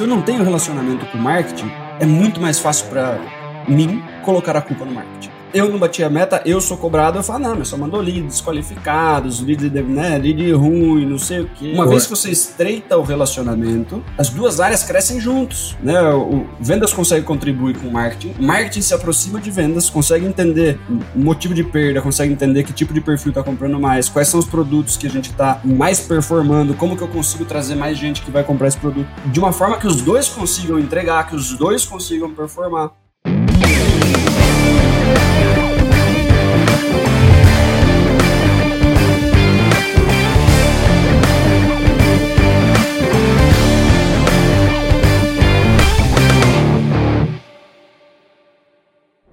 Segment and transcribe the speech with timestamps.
[0.00, 3.20] Se eu não tenho relacionamento com marketing, é muito mais fácil para
[3.68, 7.22] mim colocar a culpa no marketing eu não bati a meta, eu sou cobrado, eu
[7.22, 11.72] falo, não, mas só mandou leads desqualificados, lead, né, lead ruim, não sei o quê.
[11.74, 11.90] Uma Pô.
[11.90, 16.00] vez que você estreita o relacionamento, as duas áreas crescem juntos, né?
[16.12, 20.78] O, vendas consegue contribuir com o marketing, marketing se aproxima de vendas, consegue entender
[21.14, 24.40] o motivo de perda, consegue entender que tipo de perfil está comprando mais, quais são
[24.40, 28.22] os produtos que a gente está mais performando, como que eu consigo trazer mais gente
[28.22, 31.56] que vai comprar esse produto, de uma forma que os dois consigam entregar, que os
[31.56, 32.90] dois consigam performar.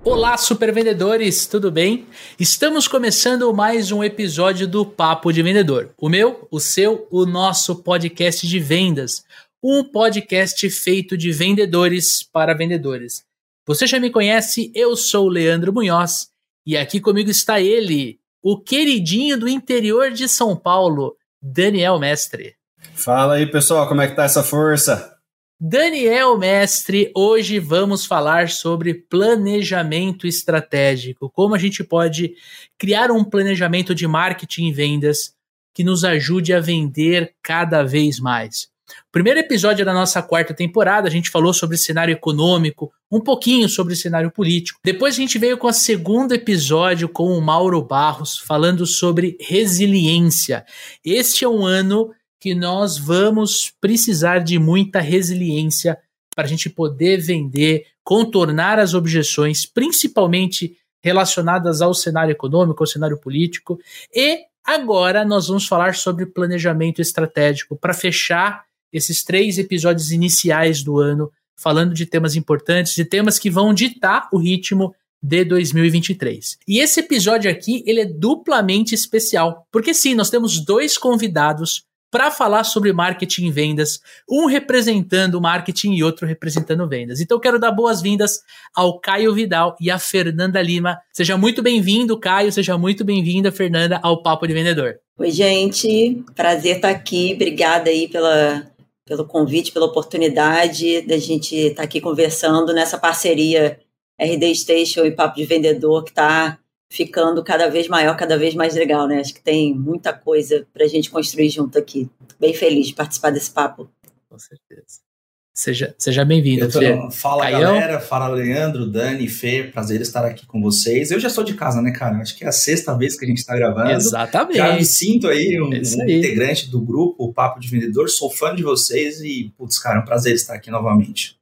[0.09, 2.07] Olá, supervendedores, tudo bem?
[2.39, 5.89] Estamos começando mais um episódio do Papo de Vendedor.
[5.97, 9.25] O meu, o seu, o nosso podcast de vendas.
[9.61, 13.25] Um podcast feito de vendedores para vendedores.
[13.67, 16.29] Você já me conhece, eu sou o Leandro Munhoz
[16.65, 22.55] e aqui comigo está ele, o queridinho do interior de São Paulo, Daniel Mestre.
[22.93, 25.16] Fala aí, pessoal, como é que tá essa força?
[25.59, 32.35] Daniel Mestre, hoje vamos falar sobre planejamento estratégico, como a gente pode
[32.77, 35.33] criar um planejamento de marketing e vendas
[35.73, 38.69] que nos ajude a vender cada vez mais.
[39.11, 43.95] Primeiro episódio da nossa quarta temporada, a gente falou sobre cenário econômico, um pouquinho sobre
[43.95, 44.79] cenário político.
[44.83, 50.63] Depois a gente veio com o segundo episódio com o Mauro Barros, falando sobre resiliência.
[51.03, 55.97] Este é um ano que nós vamos precisar de muita resiliência
[56.35, 63.17] para a gente poder vender, contornar as objeções, principalmente relacionadas ao cenário econômico, ao cenário
[63.17, 63.79] político.
[64.13, 70.99] E agora nós vamos falar sobre planejamento estratégico para fechar esses três episódios iniciais do
[70.99, 76.57] ano, falando de temas importantes, de temas que vão ditar o ritmo de 2023.
[76.67, 81.83] E esse episódio aqui, ele é duplamente especial, porque sim, nós temos dois convidados
[82.17, 87.21] para falar sobre marketing e vendas, um representando marketing e outro representando vendas.
[87.21, 88.41] Então quero dar boas-vindas
[88.75, 90.97] ao Caio Vidal e à Fernanda Lima.
[91.13, 94.95] Seja muito bem-vindo, Caio, seja muito bem-vinda, Fernanda, ao Papo de Vendedor.
[95.19, 97.33] Oi, gente, prazer estar aqui.
[97.35, 98.65] Obrigada aí pela,
[99.05, 103.77] pelo convite, pela oportunidade da gente estar aqui conversando nessa parceria
[104.19, 106.57] RD Station e Papo de Vendedor que está
[106.89, 109.19] ficando cada vez maior, cada vez mais legal, né?
[109.19, 112.09] Acho que tem muita coisa para a gente construir junto aqui.
[112.39, 113.89] Bem feliz de participar desse papo.
[114.29, 115.07] Com certeza.
[115.53, 116.95] Seja, seja bem-vindo, Fê.
[117.11, 117.73] Fala, Caião.
[117.73, 117.99] galera.
[117.99, 119.63] Fala, Leandro, Dani, Fê.
[119.63, 121.09] Prazer estar aqui com vocês.
[121.09, 122.17] Eu já sou de casa, né, cara?
[122.17, 123.89] Acho que é a sexta vez que a gente está gravando.
[123.89, 124.57] Exatamente.
[124.57, 128.07] Já me sinto aí um, um integrante do grupo, o Papo de Vendedor.
[128.07, 131.35] Sou fã de vocês e, putz, cara, é um prazer estar aqui novamente.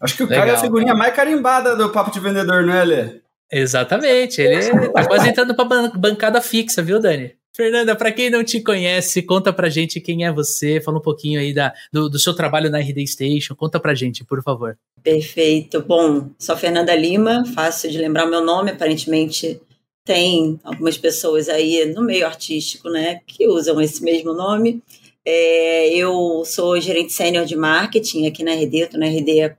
[0.00, 0.98] Acho que o Legal, cara é a figurinha cara.
[0.98, 3.20] mais carimbada do Papo de Vendedor, não é, Lê?
[3.52, 7.34] Exatamente, ele tá quase entrando pra bancada fixa, viu, Dani?
[7.54, 11.40] Fernanda, para quem não te conhece, conta pra gente quem é você, fala um pouquinho
[11.40, 14.78] aí da, do, do, seu trabalho na RD Station, conta pra gente, por favor.
[15.02, 15.82] Perfeito.
[15.82, 19.60] Bom, sou Fernanda Lima, fácil de lembrar o meu nome, aparentemente
[20.04, 24.82] tem algumas pessoas aí no meio artístico, né, que usam esse mesmo nome.
[25.24, 29.56] É, eu sou gerente sênior de marketing aqui na RD, estou na RD há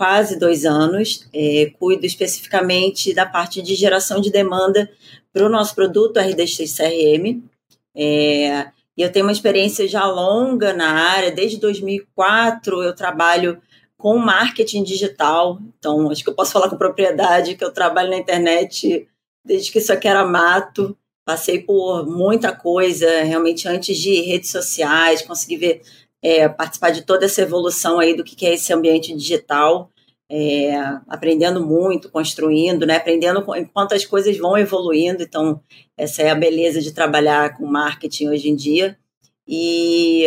[0.00, 4.90] quase dois anos, é, cuido especificamente da parte de geração de demanda
[5.30, 7.42] para o nosso produto RDX CRM.
[7.94, 13.60] É, e eu tenho uma experiência já longa na área, desde 2004 eu trabalho
[13.98, 18.16] com marketing digital, então acho que eu posso falar com propriedade que eu trabalho na
[18.16, 19.06] internet
[19.44, 20.96] desde que isso aqui era mato,
[21.26, 25.82] passei por muita coisa, realmente antes de redes sociais, consegui ver
[26.22, 29.90] é, participar de toda essa evolução aí do que é esse ambiente digital,
[30.30, 30.74] é,
[31.08, 35.22] aprendendo muito, construindo, né, aprendendo enquanto as coisas vão evoluindo.
[35.22, 35.60] Então,
[35.96, 38.96] essa é a beleza de trabalhar com marketing hoje em dia.
[39.46, 40.24] E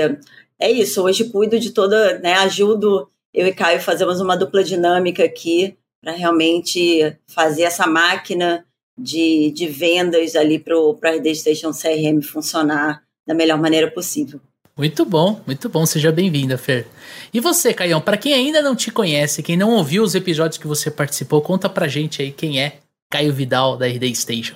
[0.59, 5.24] é isso, hoje cuido de toda, né, ajudo eu e Caio fazemos uma dupla dinâmica
[5.24, 8.66] aqui para realmente fazer essa máquina
[8.98, 10.75] de, de vendas ali para
[11.16, 14.40] RD Station CRM funcionar da melhor maneira possível.
[14.75, 15.86] Muito bom, muito bom.
[15.86, 16.88] Seja bem-vinda, Fer.
[17.31, 20.66] E você, Caião, para quem ainda não te conhece, quem não ouviu os episódios que
[20.66, 22.78] você participou, conta pra gente aí quem é
[23.12, 24.56] Caio Vidal da RD Station.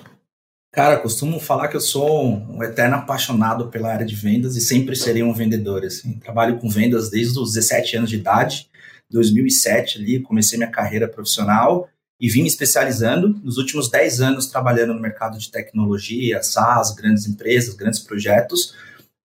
[0.72, 4.96] Cara, costumo falar que eu sou um eterno apaixonado pela área de vendas e sempre
[4.96, 5.84] serei um vendedor.
[5.84, 6.14] Assim.
[6.18, 8.68] Trabalho com vendas desde os 17 anos de idade,
[9.08, 11.88] 2007 ali, comecei minha carreira profissional
[12.20, 17.26] e vim me especializando nos últimos 10 anos trabalhando no mercado de tecnologia, SaaS, grandes
[17.28, 18.74] empresas, grandes projetos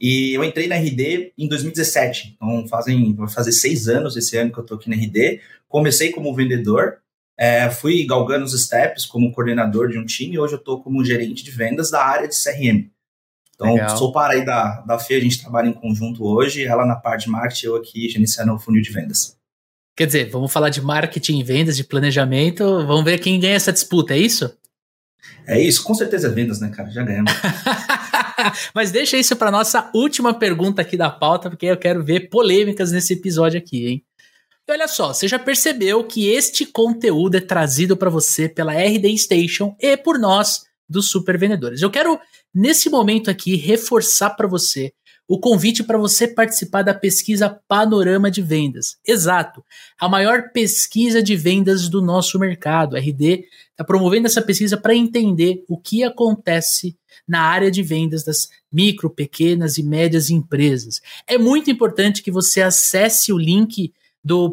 [0.03, 4.51] E eu entrei na RD em 2017, então fazem, vai fazer seis anos esse ano
[4.51, 5.39] que eu estou aqui na RD.
[5.69, 6.97] Comecei como vendedor,
[7.37, 11.05] é, fui galgando os steps como coordenador de um time, e hoje eu estou como
[11.05, 12.89] gerente de vendas da área de CRM.
[13.55, 13.97] Então, Legal.
[13.97, 17.23] sou para aí da, da FE, a gente trabalha em conjunto hoje, ela na parte
[17.23, 19.37] de marketing, eu aqui gerenciando o funil de vendas.
[19.95, 23.71] Quer dizer, vamos falar de marketing e vendas, de planejamento, vamos ver quem ganha essa
[23.71, 24.53] disputa, é isso?
[25.47, 26.89] É isso, com certeza é vendas, né, cara?
[26.89, 27.31] Já ganhamos.
[28.73, 32.91] Mas deixa isso para nossa última pergunta aqui da pauta, porque eu quero ver polêmicas
[32.91, 34.05] nesse episódio aqui, hein?
[34.67, 39.17] E olha só, você já percebeu que este conteúdo é trazido para você pela RD
[39.17, 41.81] Station e por nós dos super vendedores.
[41.81, 42.19] Eu quero
[42.53, 44.93] nesse momento aqui reforçar para você
[45.27, 48.97] o convite para você participar da pesquisa Panorama de Vendas.
[49.07, 49.63] Exato,
[49.99, 52.95] a maior pesquisa de vendas do nosso mercado.
[52.95, 56.97] A RD está promovendo essa pesquisa para entender o que acontece
[57.27, 60.99] na área de vendas das micro, pequenas e médias empresas.
[61.27, 63.93] É muito importante que você acesse o link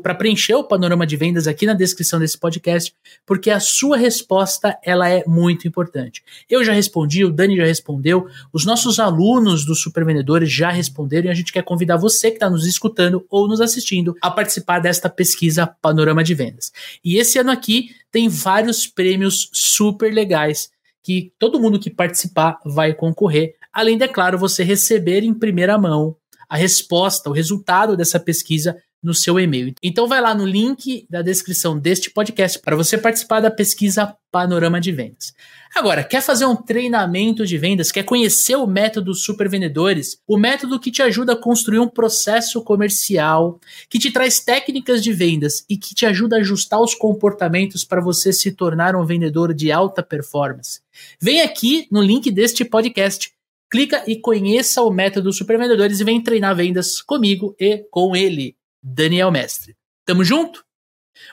[0.03, 2.93] para preencher o panorama de vendas aqui na descrição desse podcast,
[3.25, 6.23] porque a sua resposta ela é muito importante.
[6.49, 11.29] Eu já respondi, o Dani já respondeu, os nossos alunos dos super vendedores já responderam
[11.29, 14.81] e a gente quer convidar você que está nos escutando ou nos assistindo a participar
[14.81, 16.73] desta pesquisa Panorama de Vendas.
[17.05, 20.69] E esse ano aqui tem vários prêmios super legais
[21.03, 25.79] que todo mundo que participar vai concorrer, além de, é claro, você receber em primeira
[25.79, 26.17] mão
[26.49, 29.75] a resposta, o resultado dessa pesquisa no seu e-mail.
[29.82, 34.81] Então vai lá no link da descrição deste podcast para você participar da pesquisa Panorama
[34.81, 35.32] de Vendas.
[35.75, 37.93] Agora, quer fazer um treinamento de vendas?
[37.93, 40.19] Quer conhecer o método Super Vendedores?
[40.26, 43.58] O método que te ajuda a construir um processo comercial,
[43.88, 48.00] que te traz técnicas de vendas e que te ajuda a ajustar os comportamentos para
[48.00, 50.81] você se tornar um vendedor de alta performance.
[51.20, 53.32] Vem aqui no link deste podcast.
[53.70, 58.60] Clica e conheça o método Super Vendedores e vem treinar vendas comigo e com ele.
[58.82, 59.77] Daniel Mestre.
[60.05, 60.65] Tamo junto?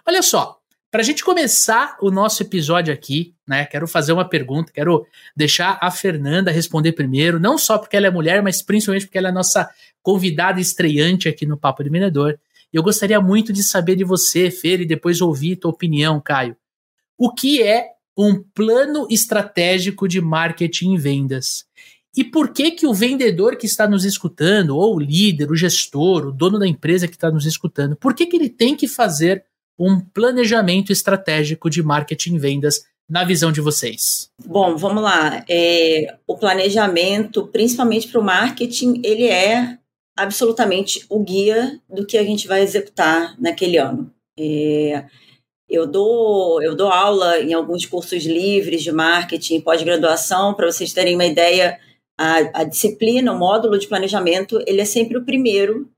[0.05, 0.59] Olha só,
[0.89, 3.65] para a gente começar o nosso episódio aqui, né?
[3.65, 5.05] Quero fazer uma pergunta, quero
[5.35, 9.29] deixar a Fernanda responder primeiro, não só porque ela é mulher, mas principalmente porque ela
[9.29, 9.69] é nossa
[10.01, 12.39] convidada estreante aqui no Papo de Vendedor.
[12.71, 16.55] Eu gostaria muito de saber de você, Fer, e depois ouvir tua opinião, Caio.
[17.17, 21.66] O que é um plano estratégico de marketing e vendas?
[22.17, 26.25] E por que que o vendedor que está nos escutando, ou o líder, o gestor,
[26.25, 29.45] o dono da empresa que está nos escutando, por que que ele tem que fazer
[29.77, 34.31] um planejamento estratégico de marketing e vendas na visão de vocês?
[34.43, 35.45] Bom, vamos lá.
[35.47, 39.77] É, o planejamento, principalmente para o marketing, ele é
[40.17, 44.11] absolutamente o guia do que a gente vai executar naquele ano.
[44.35, 45.05] É,
[45.69, 51.13] eu dou, eu dou aula em alguns cursos livres de marketing, pós-graduação, para vocês terem
[51.13, 51.79] uma ideia
[52.17, 55.89] a, a, disciplina, o módulo de planejamento, ele é sempre o primeiro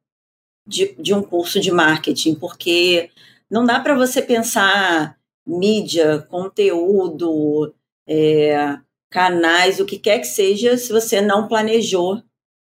[0.67, 3.09] de, de um curso de marketing, porque
[3.49, 5.17] não dá para você pensar
[5.47, 7.73] mídia, conteúdo,
[8.07, 8.77] é,
[9.09, 12.23] canais, o que quer que seja, se você não planejou o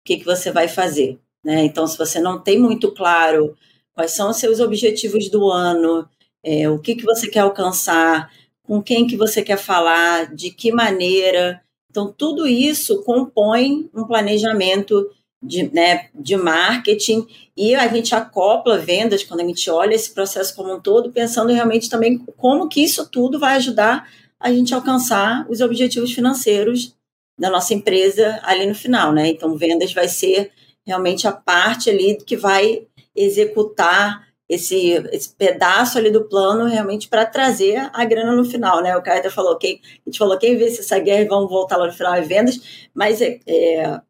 [0.05, 1.19] que, que você vai fazer.
[1.43, 1.63] Né?
[1.63, 3.55] Então, se você não tem muito claro
[3.93, 6.07] quais são os seus objetivos do ano,
[6.43, 8.31] é, o que, que você quer alcançar,
[8.63, 11.61] com quem que você quer falar, de que maneira,
[11.99, 15.09] então, tudo isso compõe um planejamento
[15.43, 20.55] de, né, de marketing e a gente acopla vendas quando a gente olha esse processo
[20.55, 24.77] como um todo, pensando realmente também como que isso tudo vai ajudar a gente a
[24.77, 26.95] alcançar os objetivos financeiros
[27.37, 29.27] da nossa empresa ali no final, né?
[29.27, 30.51] Então, vendas vai ser
[30.85, 37.25] realmente a parte ali que vai executar esse, esse pedaço ali do plano realmente para
[37.25, 38.97] trazer a grana no final, né?
[38.97, 41.77] O Caio até falou, quem, a gente falou, quem vê se essa guerra vão voltar
[41.77, 44.01] lá no final é vendas, mas é, é,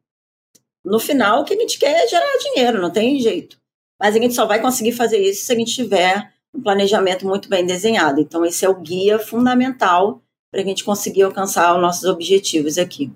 [0.83, 3.59] no final o que a gente quer é gerar dinheiro, não tem jeito.
[3.99, 7.49] Mas a gente só vai conseguir fazer isso se a gente tiver um planejamento muito
[7.49, 8.21] bem desenhado.
[8.21, 13.11] Então, esse é o guia fundamental para a gente conseguir alcançar os nossos objetivos aqui.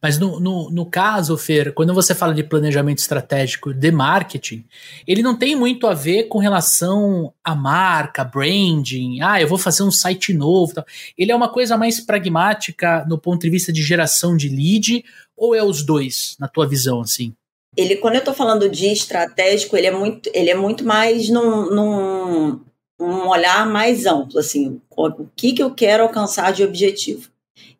[0.00, 4.64] Mas no, no, no, caso, Fer, quando você fala de planejamento estratégico de marketing,
[5.06, 9.82] ele não tem muito a ver com relação à marca, branding, ah, eu vou fazer
[9.82, 10.74] um site novo.
[10.74, 10.84] Tal.
[11.16, 15.04] Ele é uma coisa mais pragmática no ponto de vista de geração de lead,
[15.36, 17.34] ou é os dois, na tua visão, assim?
[17.76, 21.70] Ele, quando eu estou falando de estratégico, ele é muito, ele é muito mais num,
[21.70, 22.60] num
[23.02, 27.31] um olhar mais amplo, assim, o que, que eu quero alcançar de objetivo.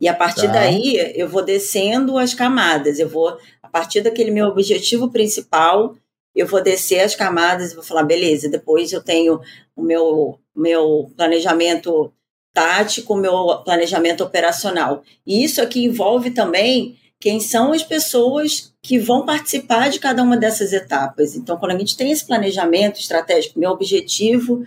[0.02, 0.54] E a partir tá.
[0.54, 2.98] daí eu vou descendo as camadas.
[2.98, 5.94] Eu vou, a partir daquele meu objetivo principal,
[6.34, 9.40] eu vou descer as camadas e vou falar, beleza, depois eu tenho
[9.76, 12.12] o meu, meu planejamento
[12.52, 15.04] tático, o meu planejamento operacional.
[15.24, 20.36] E isso aqui envolve também quem são as pessoas que vão participar de cada uma
[20.36, 21.36] dessas etapas.
[21.36, 24.66] Então, quando a gente tem esse planejamento estratégico, meu objetivo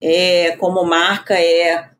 [0.00, 1.90] é, como marca é,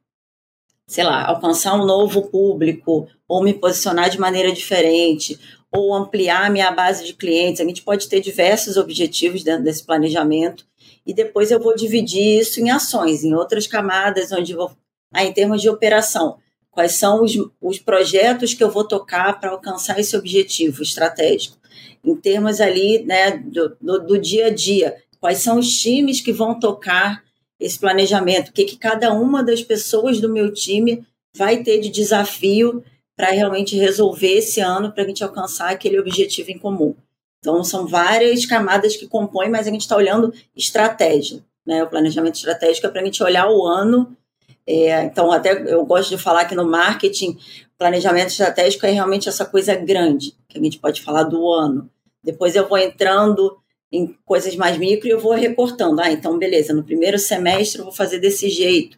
[0.87, 5.39] sei lá, alcançar um novo público, ou me posicionar de maneira diferente,
[5.71, 7.61] ou ampliar minha base de clientes.
[7.61, 10.65] A gente pode ter diversos objetivos dentro desse planejamento
[11.05, 14.71] e depois eu vou dividir isso em ações, em outras camadas, onde vou,
[15.13, 16.39] ah, em termos de operação,
[16.71, 21.57] quais são os, os projetos que eu vou tocar para alcançar esse objetivo estratégico.
[22.05, 26.33] Em termos ali, né, do, do, do dia a dia, quais são os times que
[26.33, 27.26] vão tocar
[27.59, 31.91] esse planejamento, o que, que cada uma das pessoas do meu time vai ter de
[31.91, 32.83] desafio
[33.17, 36.95] para realmente resolver esse ano para a gente alcançar aquele objetivo em comum.
[37.39, 41.43] Então, são várias camadas que compõem, mas a gente está olhando estratégia.
[41.67, 41.83] Né?
[41.83, 44.15] O planejamento estratégico é para a gente olhar o ano.
[44.67, 47.39] É, então, até eu gosto de falar que no marketing,
[47.79, 51.89] planejamento estratégico é realmente essa coisa grande, que a gente pode falar do ano.
[52.23, 53.57] Depois eu vou entrando
[53.93, 56.01] em coisas mais micro e eu vou recortando.
[56.01, 58.97] Ah, então, beleza, no primeiro semestre eu vou fazer desse jeito.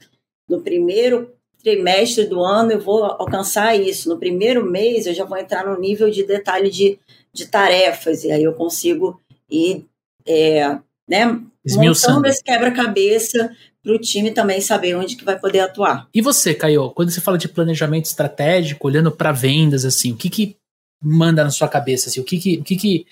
[0.48, 4.08] No primeiro trimestre do ano eu vou alcançar isso.
[4.08, 6.98] No primeiro mês eu já vou entrar no nível de detalhe de,
[7.32, 9.84] de tarefas, e aí eu consigo ir
[10.26, 10.78] é,
[11.08, 11.40] né,
[11.76, 13.50] montando esse quebra-cabeça
[13.82, 16.08] para o time também saber onde que vai poder atuar.
[16.14, 20.28] E você, Caio, quando você fala de planejamento estratégico, olhando para vendas, assim, o que
[20.28, 20.56] que
[21.02, 22.08] manda na sua cabeça?
[22.08, 23.06] Assim, o que que, o que, que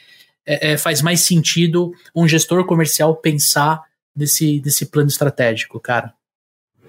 [0.47, 3.83] é, é, faz mais sentido um gestor comercial pensar
[4.15, 6.15] desse, desse plano estratégico, cara?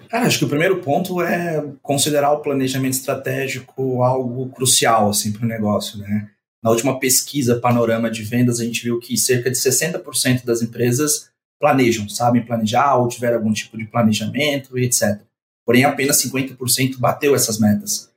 [0.10, 5.44] Cara, acho que o primeiro ponto é considerar o planejamento estratégico algo crucial assim, para
[5.44, 6.00] o negócio.
[6.00, 6.30] Né?
[6.64, 11.30] Na última pesquisa Panorama de Vendas, a gente viu que cerca de 60% das empresas
[11.60, 15.20] planejam, sabem planejar ou tiveram algum tipo de planejamento e etc.
[15.66, 18.10] Porém, apenas 50% bateu essas metas.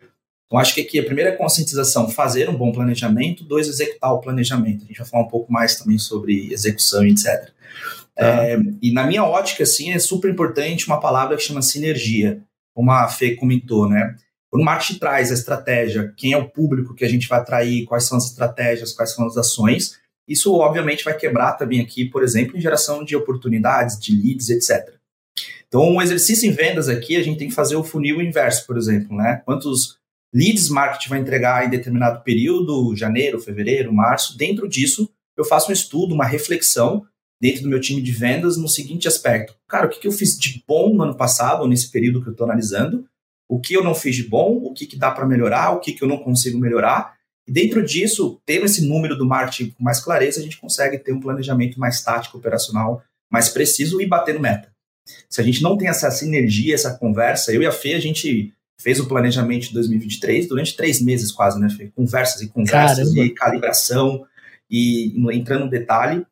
[0.51, 4.83] Então, acho que aqui a primeira conscientização, fazer um bom planejamento, dois, executar o planejamento.
[4.83, 7.51] A gente vai falar um pouco mais também sobre execução e etc.
[8.17, 8.27] Tá.
[8.27, 12.43] É, e na minha ótica, assim, é super importante uma palavra que chama sinergia,
[12.75, 14.17] como a Fê comentou, né?
[14.51, 17.85] Quando o marketing traz a estratégia, quem é o público que a gente vai atrair,
[17.85, 22.25] quais são as estratégias, quais são as ações, isso obviamente vai quebrar também aqui, por
[22.25, 24.95] exemplo, em geração de oportunidades, de leads, etc.
[25.69, 28.77] Então, um exercício em vendas aqui, a gente tem que fazer o funil inverso, por
[28.77, 29.41] exemplo, né?
[29.45, 30.00] Quantos
[30.33, 34.37] leads marketing vai entregar em determinado período, janeiro, fevereiro, março.
[34.37, 37.05] Dentro disso, eu faço um estudo, uma reflexão
[37.41, 39.55] dentro do meu time de vendas no seguinte aspecto.
[39.67, 42.33] Cara, o que, eu fiz de bom no ano passado, ou nesse período que eu
[42.33, 43.07] estou analisando?
[43.49, 44.59] O que eu não fiz de bom?
[44.63, 45.71] O que, que dá para melhorar?
[45.71, 47.15] O que, que eu não consigo melhorar?
[47.49, 51.13] E dentro disso, tendo esse número do marketing com mais clareza, a gente consegue ter
[51.13, 54.71] um planejamento mais tático, operacional, mais preciso e batendo meta.
[55.29, 58.53] Se a gente não tem essa sinergia, essa conversa, eu e a Fê, a gente
[58.81, 61.69] fez o planejamento de 2023 durante três meses quase, né?
[61.95, 63.25] Conversas e conversas Caramba.
[63.25, 64.27] e calibração
[64.71, 66.25] e entrando no detalhe.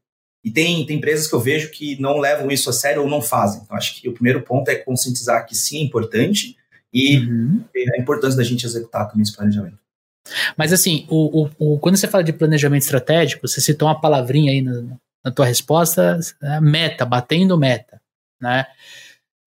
[0.43, 3.21] E tem, tem empresas que eu vejo que não levam isso a sério ou não
[3.21, 3.61] fazem.
[3.63, 6.57] Então, acho que o primeiro ponto é conscientizar que sim, é importante
[6.93, 7.65] e uhum.
[7.95, 9.79] a importância da gente executar também esse planejamento.
[10.57, 14.53] Mas assim, o, o, o, quando você fala de planejamento estratégico, você citou uma palavrinha
[14.53, 14.85] aí na,
[15.25, 16.61] na tua resposta, né?
[16.61, 18.01] meta, batendo meta,
[18.41, 18.67] né?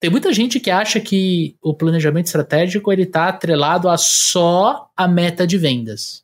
[0.01, 5.07] Tem muita gente que acha que o planejamento estratégico ele está atrelado a só a
[5.07, 6.23] meta de vendas.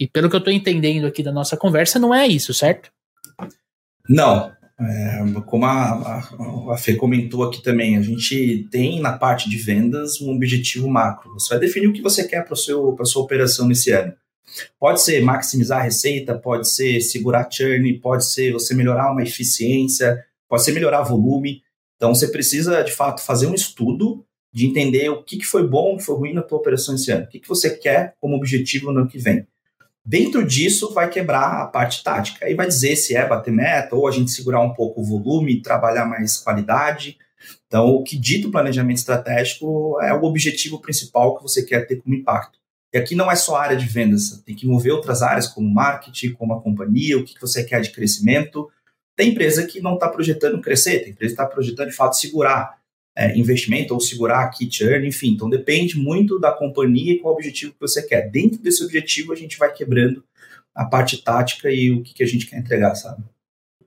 [0.00, 2.90] E pelo que eu estou entendendo aqui da nossa conversa, não é isso, certo?
[4.08, 4.52] Não.
[4.80, 9.56] É, como a, a, a Fê comentou aqui também, a gente tem na parte de
[9.58, 11.32] vendas um objetivo macro.
[11.34, 14.12] Você vai definir o que você quer para a sua operação nesse ano.
[14.76, 20.24] Pode ser maximizar a receita, pode ser segurar churn, pode ser você melhorar uma eficiência,
[20.48, 21.62] pode ser melhorar volume.
[21.96, 25.96] Então você precisa, de fato, fazer um estudo de entender o que, foi bom, o
[25.96, 28.92] que foi ruim na tua operação esse ano, o que, que você quer como objetivo
[28.92, 29.46] no ano que vem.
[30.06, 32.44] Dentro disso, vai quebrar a parte tática.
[32.44, 35.62] Aí vai dizer se é bater meta ou a gente segurar um pouco o volume,
[35.62, 37.16] trabalhar mais qualidade.
[37.66, 41.96] Então, o que dita o planejamento estratégico é o objetivo principal que você quer ter
[41.96, 42.58] como impacto.
[42.92, 45.68] E aqui não é só a área de vendas, tem que envolver outras áreas como
[45.68, 48.70] marketing, como a companhia, o que você quer de crescimento,
[49.16, 52.78] tem empresa que não está projetando crescer, tem empresa que está projetando de fato segurar
[53.16, 55.30] é, investimento ou segurar key churn, enfim.
[55.30, 58.28] Então depende muito da companhia e qual o objetivo que você quer.
[58.30, 60.24] Dentro desse objetivo, a gente vai quebrando
[60.74, 63.22] a parte tática e o que, que a gente quer entregar, sabe?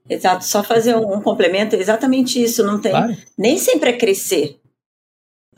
[0.08, 2.92] Exato, só fazer um complemento, exatamente isso, não tem.
[2.92, 3.14] Claro.
[3.36, 4.57] Nem sempre é crescer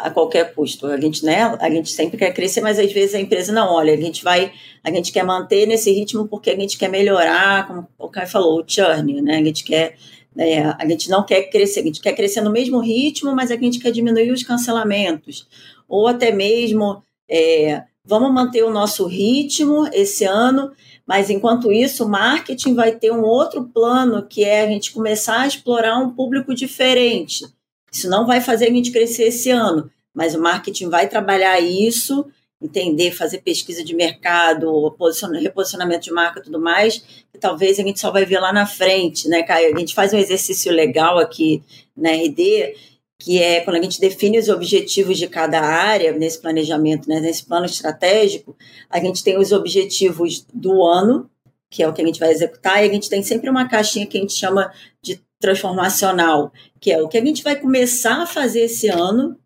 [0.02, 0.87] a qualquer custo.
[0.87, 3.92] A gente, né, a gente sempre quer crescer, mas às vezes a empresa não olha.
[3.92, 4.52] A gente vai,
[4.83, 8.61] a gente quer manter nesse ritmo porque a gente quer melhorar, como o Caio falou,
[8.61, 9.38] o churn, né?
[9.38, 9.97] A gente quer,
[10.37, 13.57] é, a gente não quer crescer, a gente quer crescer no mesmo ritmo, mas a
[13.57, 15.47] gente quer diminuir os cancelamentos,
[15.88, 20.73] ou até mesmo é, vamos manter o nosso ritmo esse ano,
[21.07, 25.40] mas enquanto isso, o marketing vai ter um outro plano que é a gente começar
[25.40, 27.45] a explorar um público diferente.
[27.92, 32.26] Isso não vai fazer a gente crescer esse ano, mas o marketing vai trabalhar isso,
[32.62, 34.94] entender, fazer pesquisa de mercado,
[35.40, 36.99] reposicionamento de marca e tudo mais,
[37.32, 39.75] que talvez a gente só vai ver lá na frente, né, Caio?
[39.75, 41.62] A gente faz um exercício legal aqui
[41.97, 42.75] na RD,
[43.18, 47.44] que é quando a gente define os objetivos de cada área nesse planejamento, né, nesse
[47.44, 48.56] plano estratégico,
[48.88, 51.30] a gente tem os objetivos do ano,
[51.70, 54.06] que é o que a gente vai executar, e a gente tem sempre uma caixinha
[54.06, 58.26] que a gente chama de transformacional, que é o que a gente vai começar a
[58.26, 59.38] fazer esse ano,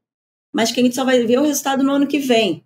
[0.52, 2.64] mas que a gente só vai ver o resultado no ano que vem.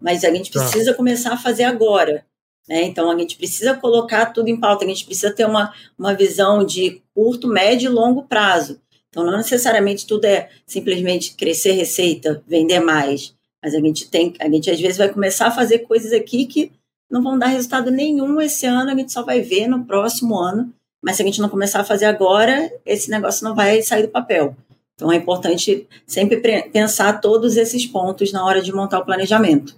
[0.00, 0.60] Mas a gente tá.
[0.60, 0.96] precisa tá.
[0.96, 2.26] começar a fazer agora.
[2.68, 2.82] Né?
[2.82, 6.64] Então, a gente precisa colocar tudo em pauta, a gente precisa ter uma, uma visão
[6.64, 8.80] de curto, médio e longo prazo.
[9.08, 13.34] Então, não necessariamente tudo é simplesmente crescer receita, vender mais.
[13.62, 16.72] Mas a gente tem, a gente às vezes vai começar a fazer coisas aqui que
[17.10, 20.72] não vão dar resultado nenhum esse ano, a gente só vai ver no próximo ano.
[21.02, 24.08] Mas se a gente não começar a fazer agora, esse negócio não vai sair do
[24.08, 24.56] papel.
[24.94, 26.36] Então é importante sempre
[26.72, 29.76] pensar todos esses pontos na hora de montar o planejamento.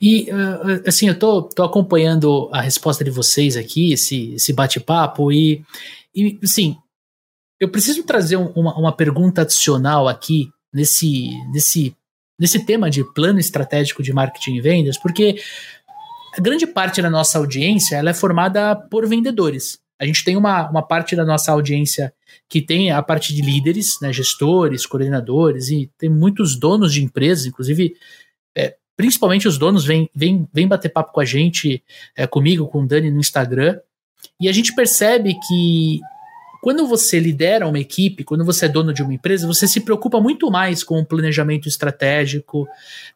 [0.00, 0.28] E,
[0.86, 5.64] assim, eu tô, tô acompanhando a resposta de vocês aqui, esse, esse bate-papo, e,
[6.12, 6.76] e, assim,
[7.60, 11.94] eu preciso trazer uma, uma pergunta adicional aqui nesse, nesse,
[12.36, 15.40] nesse tema de plano estratégico de marketing e vendas, porque
[16.36, 19.78] a grande parte da nossa audiência ela é formada por vendedores.
[20.02, 22.12] A gente tem uma, uma parte da nossa audiência
[22.48, 27.46] que tem a parte de líderes, né, gestores, coordenadores, e tem muitos donos de empresas,
[27.46, 27.94] inclusive,
[28.52, 31.84] é, principalmente os donos, vêm vem, vem bater papo com a gente,
[32.16, 33.78] é, comigo, com o Dani no Instagram,
[34.40, 36.00] e a gente percebe que
[36.62, 40.20] quando você lidera uma equipe, quando você é dono de uma empresa, você se preocupa
[40.20, 42.68] muito mais com o planejamento estratégico,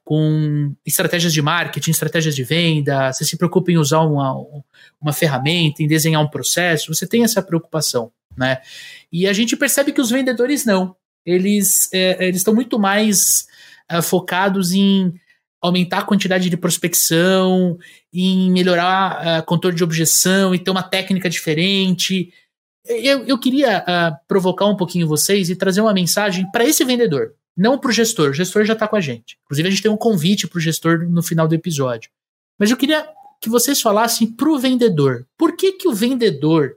[0.04, 4.34] com estratégias de marketing, estratégias de venda, você se preocupa em usar uma,
[5.00, 8.60] uma ferramenta, em desenhar um processo, você tem essa preocupação, né?
[9.12, 10.96] E a gente percebe que os vendedores não.
[11.24, 13.46] Eles é, estão muito mais
[13.88, 15.14] é, focados em
[15.62, 17.78] aumentar a quantidade de prospecção,
[18.12, 22.32] em melhorar uh, controle de objeção e ter uma técnica diferente.
[22.88, 27.34] Eu, eu queria uh, provocar um pouquinho vocês e trazer uma mensagem para esse vendedor,
[27.56, 28.30] não para o gestor.
[28.30, 29.38] O gestor já está com a gente.
[29.44, 32.10] Inclusive, a gente tem um convite para o gestor no final do episódio.
[32.58, 33.06] Mas eu queria
[33.40, 35.26] que vocês falassem para o vendedor.
[35.36, 36.76] Por que, que o vendedor,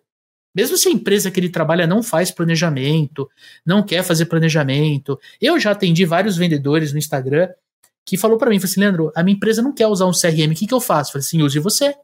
[0.54, 3.30] mesmo se a empresa que ele trabalha não faz planejamento,
[3.66, 7.50] não quer fazer planejamento, eu já atendi vários vendedores no Instagram
[8.06, 10.52] que falou para mim, falou assim, Leandro, a minha empresa não quer usar um CRM,
[10.52, 11.12] o que, que eu faço?
[11.12, 11.96] Falei assim, use você.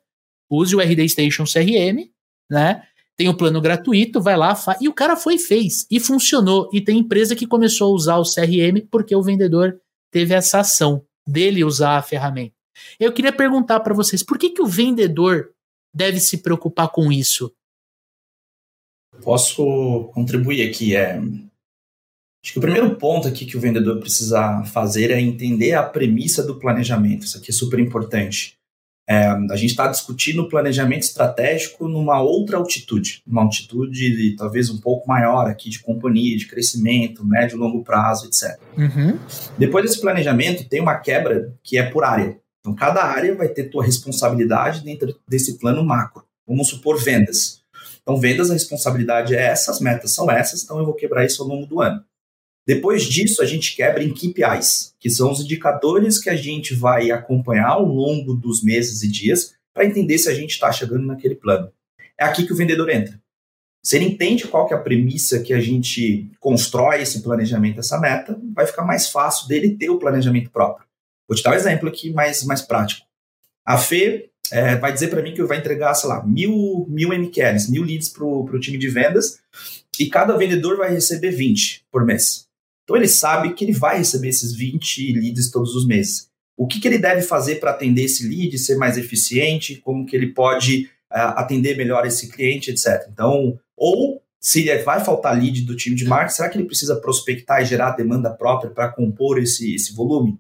[0.50, 2.08] Use o RD Station CRM,
[2.50, 2.84] né?
[3.18, 4.80] Tem o plano gratuito, vai lá, faz.
[4.82, 5.88] E o cara foi e fez.
[5.90, 6.70] E funcionou.
[6.74, 9.80] E tem empresa que começou a usar o CRM porque o vendedor
[10.12, 12.54] teve essa ação dele usar a ferramenta.
[13.00, 15.52] Eu queria perguntar para vocês, por que, que o vendedor
[15.94, 17.54] deve se preocupar com isso?
[19.24, 20.96] Posso contribuir aqui.
[20.96, 21.18] É...
[21.18, 26.44] Acho que o primeiro ponto aqui que o vendedor precisa fazer é entender a premissa
[26.44, 27.26] do planejamento.
[27.26, 28.60] Isso aqui é super importante.
[29.08, 34.80] É, a gente está discutindo o planejamento estratégico numa outra altitude, uma altitude talvez um
[34.80, 38.60] pouco maior aqui de companhia, de crescimento, médio e longo prazo, etc.
[38.76, 39.20] Uhum.
[39.58, 42.40] Depois desse planejamento, tem uma quebra que é por área.
[42.60, 46.24] Então, cada área vai ter tua responsabilidade dentro desse plano macro.
[46.48, 47.62] Vamos supor vendas.
[48.02, 51.44] Então, vendas, a responsabilidade é essa, as metas são essas, então eu vou quebrar isso
[51.44, 52.04] ao longo do ano.
[52.68, 57.12] Depois disso, a gente quebra em KPIs, que são os indicadores que a gente vai
[57.12, 61.36] acompanhar ao longo dos meses e dias para entender se a gente está chegando naquele
[61.36, 61.72] plano.
[62.18, 63.22] É aqui que o vendedor entra.
[63.84, 68.00] Se ele entende qual que é a premissa que a gente constrói esse planejamento, essa
[68.00, 70.88] meta, vai ficar mais fácil dele ter o planejamento próprio.
[71.28, 73.06] Vou te dar um exemplo aqui mais, mais prático.
[73.64, 77.70] A Fê é, vai dizer para mim que vai entregar, sei lá, mil, mil MQLs,
[77.70, 79.40] mil leads para o time de vendas,
[80.00, 82.48] e cada vendedor vai receber 20 por mês.
[82.86, 86.30] Então ele sabe que ele vai receber esses 20 leads todos os meses.
[86.56, 90.16] O que, que ele deve fazer para atender esse lead, ser mais eficiente, como que
[90.16, 93.08] ele pode uh, atender melhor esse cliente, etc.
[93.12, 97.62] Então, ou se vai faltar lead do time de marketing, será que ele precisa prospectar
[97.62, 100.40] e gerar demanda própria para compor esse, esse volume?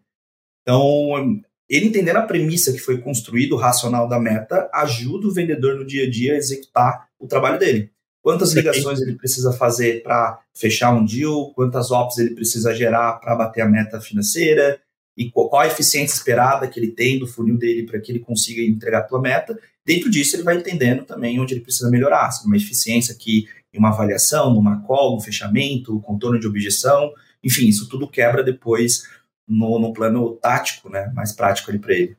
[0.62, 5.76] Então, ele entendendo a premissa que foi construído, o racional da meta, ajuda o vendedor
[5.76, 7.92] no dia a dia a executar o trabalho dele.
[8.26, 13.36] Quantas ligações ele precisa fazer para fechar um deal, quantas ops ele precisa gerar para
[13.36, 14.82] bater a meta financeira,
[15.16, 18.64] e qual a eficiência esperada que ele tem do funil dele para que ele consiga
[18.64, 19.56] entregar a tua meta.
[19.86, 23.78] Dentro disso, ele vai entendendo também onde ele precisa melhorar, se uma eficiência aqui em
[23.78, 29.04] uma avaliação, numa call, no fechamento, contorno de objeção, enfim, isso tudo quebra depois
[29.48, 32.18] no, no plano tático, né, mais prático ali para ele.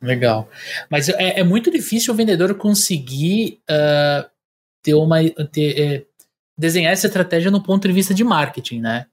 [0.00, 0.48] Legal.
[0.90, 4.33] Mas é, é, muito difícil o vendedor conseguir uh,
[4.84, 5.18] ter uma.
[5.50, 6.04] Ter, é,
[6.56, 9.06] desenhar essa estratégia no ponto de vista de marketing, né?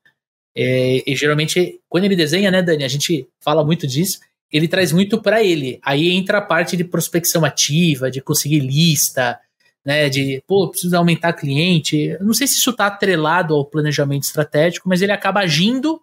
[0.55, 4.19] É, e geralmente, quando ele desenha, né, Dani, a gente fala muito disso,
[4.51, 5.79] ele traz muito para ele.
[5.81, 9.39] Aí entra a parte de prospecção ativa, de conseguir lista,
[9.83, 12.15] né, de, pô, preciso aumentar cliente.
[12.19, 15.99] Não sei se isso está atrelado ao planejamento estratégico, mas ele acaba agindo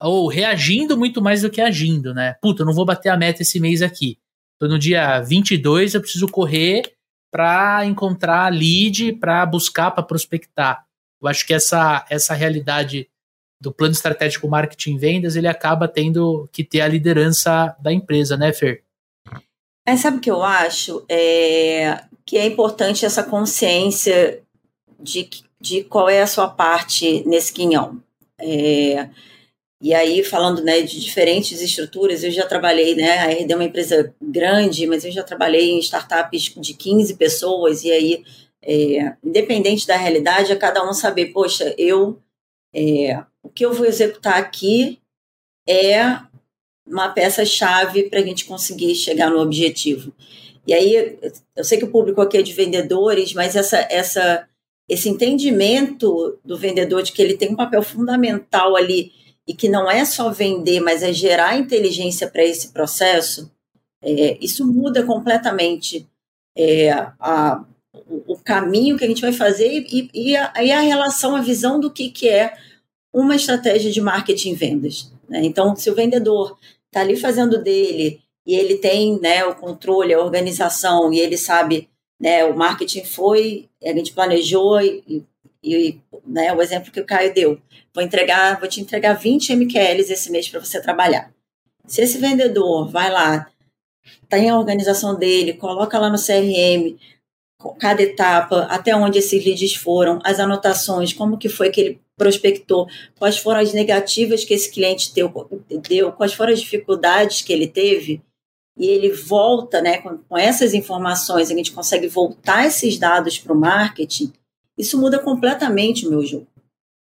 [0.00, 2.34] ou reagindo muito mais do que agindo, né?
[2.42, 4.18] Puta, eu não vou bater a meta esse mês aqui.
[4.56, 6.82] Então no dia 22 eu preciso correr
[7.32, 10.84] para encontrar lead, para buscar, para prospectar.
[11.20, 13.08] Eu acho que essa, essa realidade
[13.58, 18.52] do plano estratégico marketing vendas, ele acaba tendo que ter a liderança da empresa, né,
[18.52, 18.82] Fer?
[19.86, 21.04] É, sabe o que eu acho?
[21.08, 24.42] É, que é importante essa consciência
[25.00, 25.28] de,
[25.60, 28.02] de qual é a sua parte nesse quinhão.
[28.38, 29.08] É,
[29.82, 33.18] e aí, falando né, de diferentes estruturas, eu já trabalhei, né?
[33.18, 37.82] A RD é uma empresa grande, mas eu já trabalhei em startups de 15 pessoas,
[37.82, 38.24] e aí,
[38.62, 42.22] é, independente da realidade, é cada um saber, poxa, eu
[42.72, 45.00] é, o que eu vou executar aqui
[45.68, 46.16] é
[46.86, 50.14] uma peça-chave para a gente conseguir chegar no objetivo.
[50.64, 51.18] E aí,
[51.56, 54.48] eu sei que o público aqui é de vendedores, mas essa, essa,
[54.88, 59.10] esse entendimento do vendedor de que ele tem um papel fundamental ali
[59.46, 63.50] e que não é só vender, mas é gerar inteligência para esse processo,
[64.02, 66.08] é, isso muda completamente
[66.56, 67.64] é, a,
[68.26, 71.78] o, caminho que a gente vai fazer e, e, a, e a relação, a visão
[71.78, 72.54] do que, que é
[73.12, 75.12] uma estratégia de marketing e vendas.
[75.28, 75.44] Né?
[75.44, 80.20] Então, se o vendedor está ali fazendo dele e ele tem né, o controle, a
[80.20, 81.88] organização e ele sabe,
[82.20, 85.24] né, o marketing foi, a gente planejou e,
[85.62, 87.60] e né, o exemplo que o Caio deu,
[87.94, 91.32] vou entregar, vou te entregar 20 MQLs esse mês para você trabalhar.
[91.86, 93.48] Se esse vendedor vai lá,
[94.28, 96.96] tem a organização dele, coloca lá no CRM
[97.78, 102.88] cada etapa, até onde esses leads foram, as anotações, como que foi que ele prospectou,
[103.18, 105.32] quais foram as negativas que esse cliente deu,
[105.88, 108.20] deu quais foram as dificuldades que ele teve,
[108.76, 113.52] e ele volta, né, com, com essas informações, a gente consegue voltar esses dados para
[113.52, 114.32] o marketing,
[114.76, 116.46] isso muda completamente o meu jogo.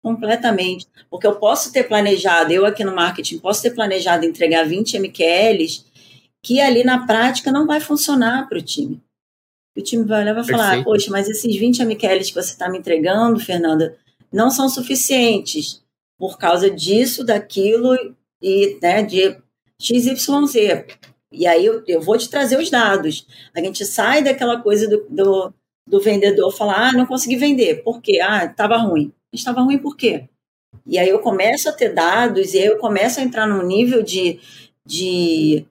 [0.03, 0.87] Completamente.
[1.11, 5.85] Porque eu posso ter planejado, eu aqui no marketing, posso ter planejado entregar 20 MQLs
[6.43, 9.01] que ali na prática não vai funcionar para o time.
[9.77, 12.69] O time vai olhar e vai falar: Poxa, mas esses 20 MQLs que você está
[12.69, 13.97] me entregando, Fernanda,
[14.33, 15.83] não são suficientes
[16.19, 17.95] por causa disso, daquilo
[18.43, 19.37] e né, de
[19.81, 20.55] XYZ.
[21.33, 23.27] E aí eu, eu vou te trazer os dados.
[23.55, 25.55] A gente sai daquela coisa do, do
[25.91, 27.83] do vendedor falar, ah, não consegui vender.
[27.83, 28.21] Por quê?
[28.23, 29.13] Ah, estava ruim.
[29.33, 30.29] Estava ruim por quê?
[30.87, 34.03] E aí eu começo a ter dados e aí eu começo a entrar num nível
[34.03, 34.41] de,
[34.87, 35.67] de,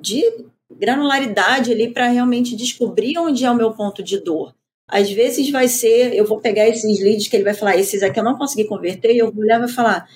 [0.00, 0.22] de
[0.70, 4.54] granularidade ali para realmente descobrir onde é o meu ponto de dor.
[4.86, 8.18] Às vezes vai ser, eu vou pegar esses leads que ele vai falar, esses aqui
[8.18, 10.08] eu não consegui converter, e eu vou olhar e vou falar,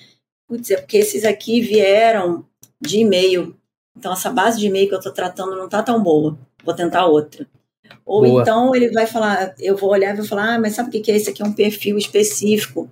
[0.49, 2.47] putz, é porque esses aqui vieram
[2.81, 3.55] de e-mail.
[3.97, 6.39] Então essa base de e-mail que eu estou tratando não está tão boa.
[6.65, 7.47] Vou tentar outra.
[8.05, 8.43] Ou Boa.
[8.43, 11.11] então ele vai falar, eu vou olhar e vou falar, ah, mas sabe o que
[11.11, 11.43] é isso aqui?
[11.43, 12.91] É um perfil específico.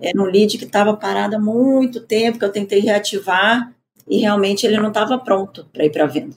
[0.00, 3.72] Era um lead que estava parado há muito tempo, que eu tentei reativar
[4.08, 6.36] e realmente ele não estava pronto para ir para venda.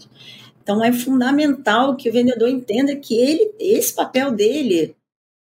[0.62, 4.96] Então é fundamental que o vendedor entenda que ele, esse papel dele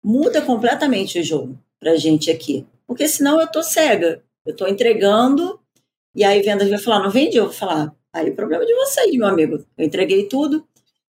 [0.02, 2.66] muda completamente o jogo para a gente aqui.
[2.86, 4.22] Porque senão eu estou cega.
[4.44, 5.60] Eu estou entregando
[6.14, 7.36] e aí vendas vai falar, não vende?
[7.36, 9.64] Eu vou falar, aí o problema é de vocês, meu amigo.
[9.76, 10.66] Eu entreguei tudo,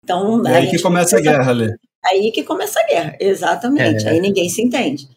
[0.04, 1.74] então, é aí que começa a guerra, ali.
[2.04, 4.06] Aí que começa a guerra, exatamente.
[4.06, 4.10] É.
[4.10, 5.08] Aí ninguém se entende.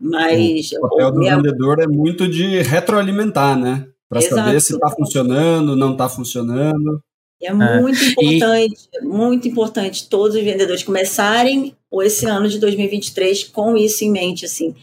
[0.00, 0.72] Mas.
[0.72, 1.36] O papel do minha...
[1.36, 3.86] vendedor é muito de retroalimentar, né?
[4.08, 7.02] Para saber se está funcionando, não está funcionando.
[7.42, 8.06] É, é muito é.
[8.06, 9.04] importante, e...
[9.04, 14.74] muito importante todos os vendedores começarem esse ano de 2023 com isso em mente, assim,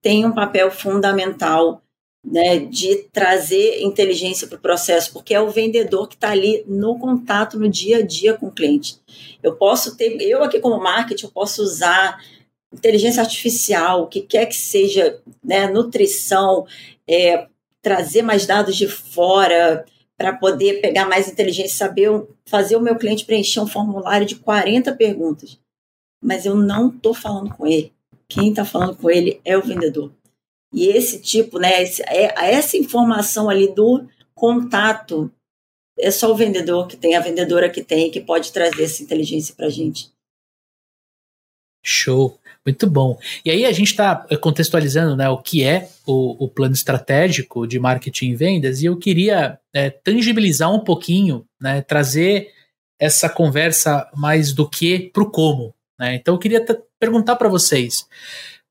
[0.00, 1.82] tem um papel fundamental
[2.24, 6.98] né, de trazer inteligência para o processo, porque é o vendedor que está ali no
[6.98, 9.00] contato no dia a dia com o cliente.
[9.42, 12.22] Eu posso ter, eu aqui como marketing, eu posso usar
[12.72, 16.64] inteligência artificial, o que quer que seja, né, nutrição,
[17.08, 17.46] é,
[17.82, 19.84] trazer mais dados de fora
[20.16, 22.08] para poder pegar mais inteligência, saber
[22.46, 25.58] fazer o meu cliente preencher um formulário de 40 perguntas.
[26.22, 27.92] Mas eu não estou falando com ele.
[28.28, 30.12] Quem está falando com ele é o vendedor.
[30.72, 35.30] E esse tipo, né, esse, é, essa informação ali do contato,
[35.98, 39.54] é só o vendedor que tem, a vendedora que tem, que pode trazer essa inteligência
[39.54, 40.10] para a gente.
[41.84, 42.38] Show.
[42.64, 43.18] Muito bom.
[43.44, 47.66] E aí a gente está eh, contextualizando né, o que é o, o, plano estratégico
[47.66, 52.52] de marketing e vendas, e eu queria é, tangibilizar um pouquinho, né, trazer
[53.00, 55.74] essa conversa mais do que para o como.
[55.98, 56.14] Né?
[56.14, 56.64] Então eu queria
[57.00, 58.06] perguntar para vocês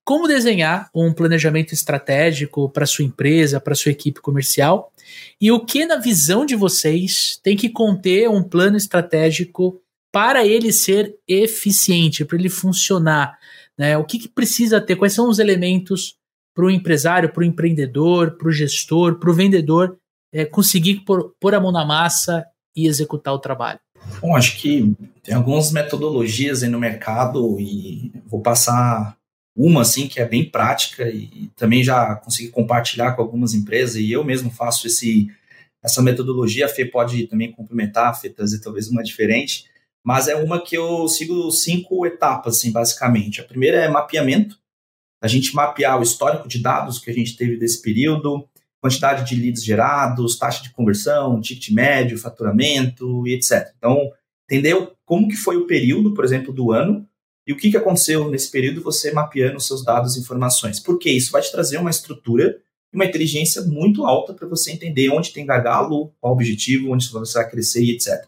[0.04, 4.92] como desenhar um planejamento estratégico para sua empresa, para sua equipe comercial,
[5.40, 10.74] e o que na visão de vocês tem que conter um plano estratégico para ele
[10.74, 13.38] ser eficiente, para ele funcionar
[13.82, 13.98] né?
[13.98, 14.96] O que, que precisa ter?
[14.96, 16.16] Quais são os elementos
[16.54, 19.98] para o empresário, para o empreendedor, para o gestor, para o vendedor
[20.32, 23.80] é, conseguir pôr, pôr a mão na massa e executar o trabalho?
[24.22, 29.18] Bom, acho que tem algumas metodologias aí no mercado e vou passar
[29.56, 34.12] uma assim que é bem prática e também já consegui compartilhar com algumas empresas e
[34.12, 35.30] eu mesmo faço esse
[35.84, 39.66] essa metodologia, a Fê pode também complementar, a Fê trazer talvez uma diferente,
[40.04, 43.42] mas é uma que eu sigo cinco etapas, assim, basicamente.
[43.42, 44.60] A primeira é mapeamento,
[45.20, 48.48] a gente mapear o histórico de dados que a gente teve desse período,
[48.80, 53.72] quantidade de leads gerados, taxa de conversão, ticket médio, faturamento e etc.
[53.78, 54.12] Então,
[54.50, 57.08] entender como que foi o período, por exemplo, do ano
[57.48, 60.80] e o que, que aconteceu nesse período você mapeando os seus dados e informações.
[60.80, 62.60] Porque isso vai te trazer uma estrutura
[62.94, 67.10] e uma inteligência muito alta para você entender onde tem gargalo, qual o objetivo, onde
[67.10, 68.28] você vai crescer e etc.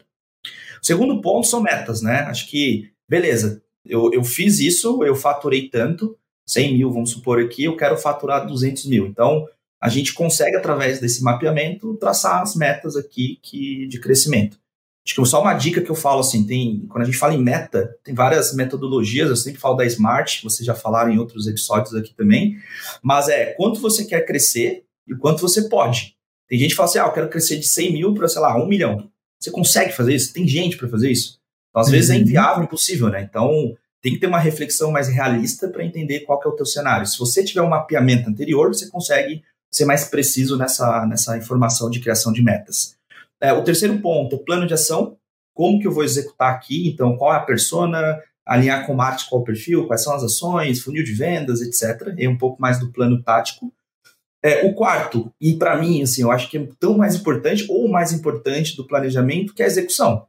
[0.82, 2.21] Segundo ponto são metas, né?
[2.21, 7.63] Acho que, beleza, eu, eu fiz isso, eu faturei tanto, 100 mil, vamos supor aqui,
[7.65, 9.06] eu quero faturar 200 mil.
[9.06, 9.47] Então,
[9.82, 14.58] a gente consegue, através desse mapeamento, traçar as metas aqui que, de crescimento.
[15.05, 17.41] Acho que só uma dica que eu falo assim, tem, quando a gente fala em
[17.41, 21.93] meta, tem várias metodologias, eu sempre falo da Smart, vocês já falaram em outros episódios
[21.93, 22.57] aqui também,
[23.01, 26.15] mas é quanto você quer crescer e quanto você pode.
[26.47, 28.55] Tem gente que fala assim, ah, eu quero crescer de 100 mil para, sei lá,
[28.55, 29.09] 1 milhão.
[29.39, 30.33] Você consegue fazer isso?
[30.33, 31.37] Tem gente para fazer isso?
[31.69, 31.93] Então, às uhum.
[31.93, 32.21] vezes é uhum.
[32.21, 33.27] inviável, impossível, né?
[33.29, 37.05] Então, tem que ter uma reflexão mais realista para entender qual é o teu cenário.
[37.05, 41.99] Se você tiver um mapeamento anterior, você consegue ser mais preciso nessa, nessa informação de
[41.99, 42.95] criação de metas.
[43.43, 45.17] É, o terceiro ponto, o plano de ação.
[45.53, 46.88] Como que eu vou executar aqui?
[46.88, 48.17] Então, qual é a persona?
[48.45, 49.86] Alinhar com o marketing, qual o perfil?
[49.86, 50.82] Quais são as ações?
[50.82, 52.13] Funil de vendas, etc.
[52.17, 53.73] E um pouco mais do plano tático.
[54.41, 57.88] É, o quarto, e para mim, assim, eu acho que é tão mais importante, ou
[57.88, 60.25] mais importante do planejamento, que é a execução.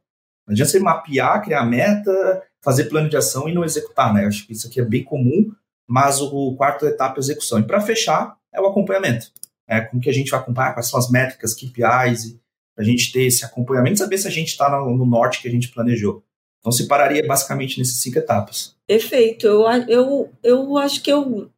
[0.47, 4.25] Não adianta você mapear, criar meta, fazer plano de ação e não executar, né?
[4.25, 5.53] Eu acho que isso aqui é bem comum,
[5.89, 7.59] mas o quarto etapa é execução.
[7.59, 9.33] E para fechar, é o acompanhamento.
[9.69, 12.39] É, como que a gente vai acompanhar, quais são as métricas, KPIs,
[12.77, 15.51] a gente ter esse acompanhamento, saber se a gente está no, no, norte que a
[15.51, 16.23] gente planejou.
[16.61, 18.75] Então, se pararia basicamente nessas cinco etapas.
[18.87, 19.47] Perfeito.
[19.47, 21.51] Eu, eu, eu acho que eu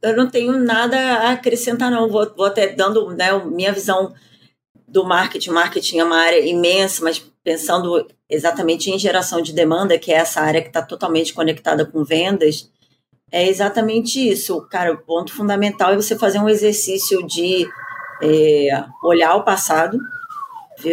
[0.00, 2.08] eu não tenho nada a acrescentar, não.
[2.08, 4.14] Vou, vou até dando né, minha visão
[4.88, 5.50] do marketing.
[5.50, 10.40] Marketing é uma área imensa, mas pensando exatamente em geração de demanda, que é essa
[10.40, 12.70] área que está totalmente conectada com vendas,
[13.30, 14.60] é exatamente isso.
[14.70, 17.66] Cara, o ponto fundamental é você fazer um exercício de
[18.22, 19.98] é, olhar o passado,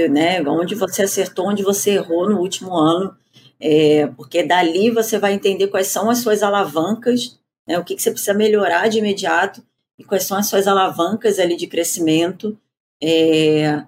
[0.09, 3.15] né, onde você acertou, onde você errou no último ano,
[3.59, 7.77] é, porque dali você vai entender quais são as suas alavancas né?
[7.77, 9.63] O que, que você precisa melhorar de imediato
[9.95, 12.57] e quais são as suas alavancas ali de crescimento.
[13.01, 13.83] É,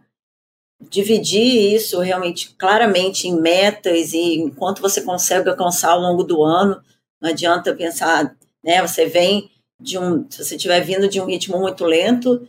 [0.79, 6.79] dividir isso realmente claramente em metas e enquanto você consegue alcançar ao longo do ano.
[7.19, 8.85] Não adianta pensar, né?
[8.87, 12.47] Você vem de um, se você estiver vindo de um ritmo muito lento,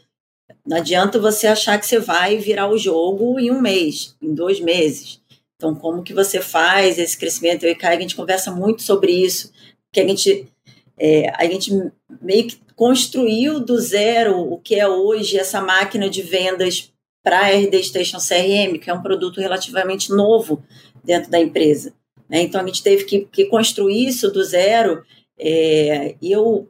[0.66, 4.60] não adianta você achar que você vai virar o jogo em um mês, em dois
[4.60, 5.20] meses.
[5.56, 7.64] Então, como que você faz esse crescimento?
[7.64, 9.52] Eu e Kai, a gente conversa muito sobre isso,
[9.92, 10.48] que a gente
[10.98, 11.70] é, a gente
[12.20, 17.50] meio que construiu do zero o que é hoje essa máquina de vendas para a
[17.50, 20.62] RD Station CRM, que é um produto relativamente novo
[21.04, 21.94] dentro da empresa.
[22.28, 22.42] Né?
[22.42, 25.04] Então, a gente teve que, que construir isso do zero.
[25.38, 26.68] É, eu,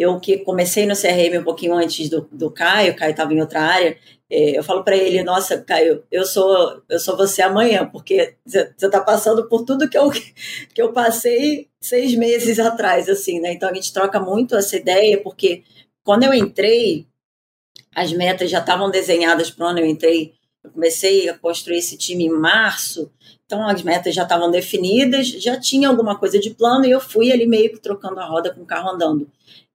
[0.00, 3.40] eu que comecei no CRM um pouquinho antes do, do Caio, o Caio estava em
[3.40, 3.98] outra área,
[4.30, 8.72] é, eu falo para ele, nossa, Caio, eu sou eu sou você amanhã, porque você
[8.80, 10.10] está passando por tudo que eu,
[10.72, 13.52] que eu passei seis meses atrás, assim, né?
[13.52, 15.64] Então a gente troca muito essa ideia, porque
[16.02, 17.06] quando eu entrei,
[17.94, 20.32] as metas já estavam desenhadas para o ano, eu entrei,
[20.64, 23.12] eu comecei a construir esse time em março,
[23.44, 27.32] então as metas já estavam definidas, já tinha alguma coisa de plano e eu fui
[27.32, 29.28] ali meio que trocando a roda com o carro andando.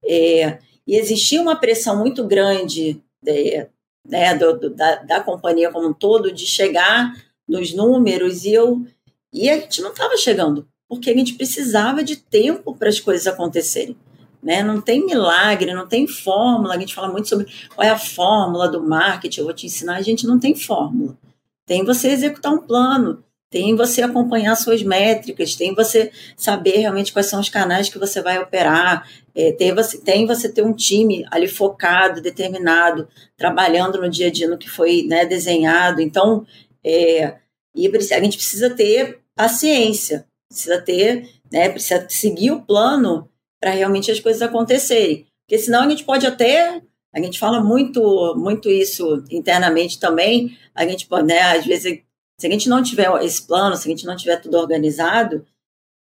[0.07, 3.67] É, e existia uma pressão muito grande é,
[4.07, 7.13] né, do, do, da, da companhia como um todo de chegar
[7.47, 8.85] nos números e eu
[9.33, 13.27] e a gente não estava chegando porque a gente precisava de tempo para as coisas
[13.27, 13.97] acontecerem.
[14.41, 14.61] Né?
[14.61, 16.75] Não tem milagre, não tem fórmula.
[16.75, 19.95] A gente fala muito sobre qual é a fórmula do marketing, eu vou te ensinar.
[19.95, 21.17] A gente não tem fórmula.
[21.65, 23.23] Tem você executar um plano,
[23.55, 28.21] tem você acompanhar suas métricas, tem você saber realmente quais são os canais que você
[28.21, 34.09] vai operar, é, tem, você, tem você ter um time ali focado, determinado, trabalhando no
[34.09, 36.01] dia a dia no que foi né, desenhado.
[36.01, 36.45] Então,
[36.83, 37.35] é,
[37.73, 43.29] e a gente precisa ter paciência, precisa ter, né, precisa seguir o plano
[43.61, 45.25] para realmente as coisas acontecerem.
[45.47, 46.81] Porque senão a gente pode até
[47.15, 50.57] a gente fala muito, muito isso internamente também.
[50.75, 52.01] A gente pode, né, às vezes,
[52.39, 55.45] se a gente não tiver esse plano, se a gente não tiver tudo organizado,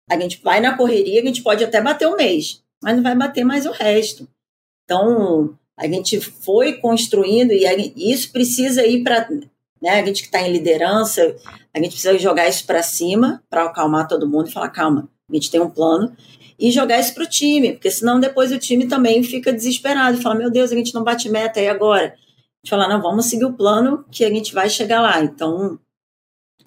[0.09, 3.15] a gente vai na correria, a gente pode até bater o mês, mas não vai
[3.15, 4.27] bater mais o resto.
[4.83, 9.27] Então, a gente foi construindo e isso precisa ir para,
[9.81, 11.35] né, a gente que está em liderança,
[11.73, 15.33] a gente precisa jogar isso para cima para acalmar todo mundo e falar, calma, a
[15.33, 16.15] gente tem um plano
[16.57, 20.21] e jogar isso para o time, porque senão depois o time também fica desesperado e
[20.21, 22.05] fala: Meu Deus, a gente não bate meta e agora?
[22.05, 22.09] A
[22.63, 25.21] gente fala: Não, vamos seguir o plano que a gente vai chegar lá.
[25.21, 25.77] Então,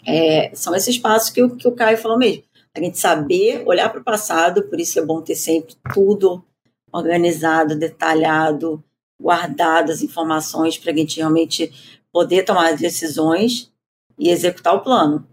[0.09, 2.42] é, são esses passos que, que o Caio falou mesmo.
[2.75, 6.42] A gente saber olhar para o passado, por isso é bom ter sempre tudo
[6.90, 8.83] organizado, detalhado,
[9.21, 11.71] guardado as informações para a gente realmente
[12.11, 13.71] poder tomar decisões
[14.18, 15.27] e executar o plano.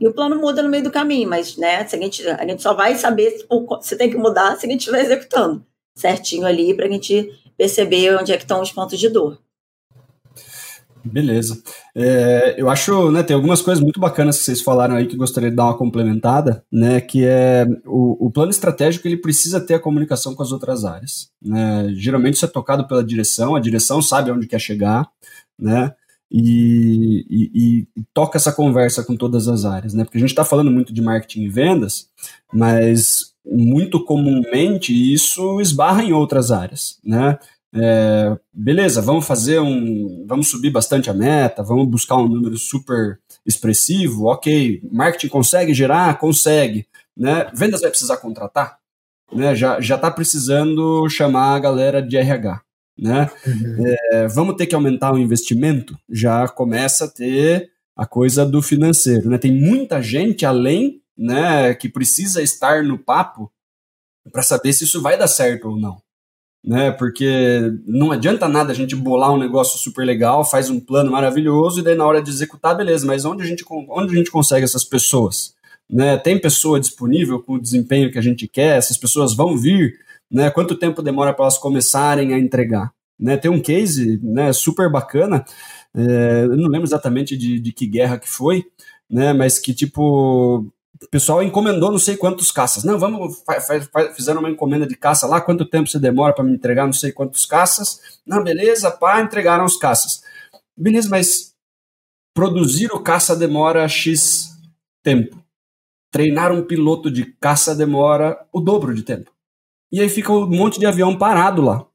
[0.00, 2.74] E o plano muda no meio do caminho, mas né, a, gente, a gente só
[2.74, 3.46] vai saber
[3.82, 8.16] se tem que mudar se a gente estiver executando certinho ali para a gente perceber
[8.16, 9.38] onde é que estão os pontos de dor.
[11.04, 11.62] Beleza.
[11.94, 15.50] É, eu acho, né, tem algumas coisas muito bacanas que vocês falaram aí que gostaria
[15.50, 19.80] de dar uma complementada, né, que é o, o plano estratégico ele precisa ter a
[19.80, 24.30] comunicação com as outras áreas, né, geralmente isso é tocado pela direção, a direção sabe
[24.30, 25.06] onde quer chegar,
[25.58, 25.92] né,
[26.36, 30.02] e, e, e, toca essa conversa com todas as áreas, né?
[30.02, 32.08] Porque a gente está falando muito de marketing e vendas,
[32.52, 37.38] mas muito comumente isso esbarra em outras áreas, né?
[37.74, 43.18] É, beleza, vamos fazer um, vamos subir bastante a meta, vamos buscar um número super
[43.44, 44.80] expressivo, ok.
[44.92, 47.50] Marketing consegue gerar, consegue, né?
[47.52, 48.78] Vendas vai precisar contratar,
[49.32, 49.54] né?
[49.56, 52.60] Já já está precisando chamar a galera de RH,
[52.96, 53.28] né?
[53.44, 53.84] Uhum.
[54.12, 55.98] É, vamos ter que aumentar o investimento?
[56.08, 59.38] Já começa a ter a coisa do financeiro, né?
[59.38, 63.50] Tem muita gente além, né, que precisa estar no papo
[64.32, 66.00] para saber se isso vai dar certo ou não,
[66.64, 66.90] né?
[66.90, 71.80] Porque não adianta nada a gente bolar um negócio super legal, faz um plano maravilhoso
[71.80, 74.64] e daí na hora de executar, beleza, mas onde a gente, onde a gente consegue
[74.64, 75.54] essas pessoas?
[75.90, 76.16] Né?
[76.16, 78.78] Tem pessoa disponível com o desempenho que a gente quer?
[78.78, 80.02] Essas pessoas vão vir?
[80.30, 80.50] né?
[80.50, 82.92] Quanto tempo demora para elas começarem a entregar?
[83.18, 83.36] Né?
[83.36, 85.44] Tem um case né, super bacana,
[85.94, 88.64] é, eu não lembro exatamente de, de que guerra que foi,
[89.08, 89.32] né?
[89.32, 90.66] Mas que tipo
[91.02, 92.84] o pessoal encomendou não sei quantos caças.
[92.84, 93.42] Não, vamos,
[94.14, 97.12] fizeram uma encomenda de caça lá, quanto tempo você demora para me entregar não sei
[97.12, 98.00] quantos caças?
[98.26, 100.22] Não, beleza, pá, entregaram os caças.
[100.76, 101.54] Beleza, mas
[102.34, 104.50] produzir o caça demora X
[105.02, 105.42] tempo.
[106.10, 109.34] Treinar um piloto de caça demora o dobro de tempo
[109.94, 111.86] e aí fica um monte de avião parado lá.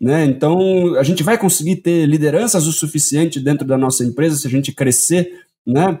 [0.00, 0.24] Né?
[0.26, 4.50] Então, a gente vai conseguir ter lideranças o suficiente dentro da nossa empresa se a
[4.50, 6.00] gente crescer né,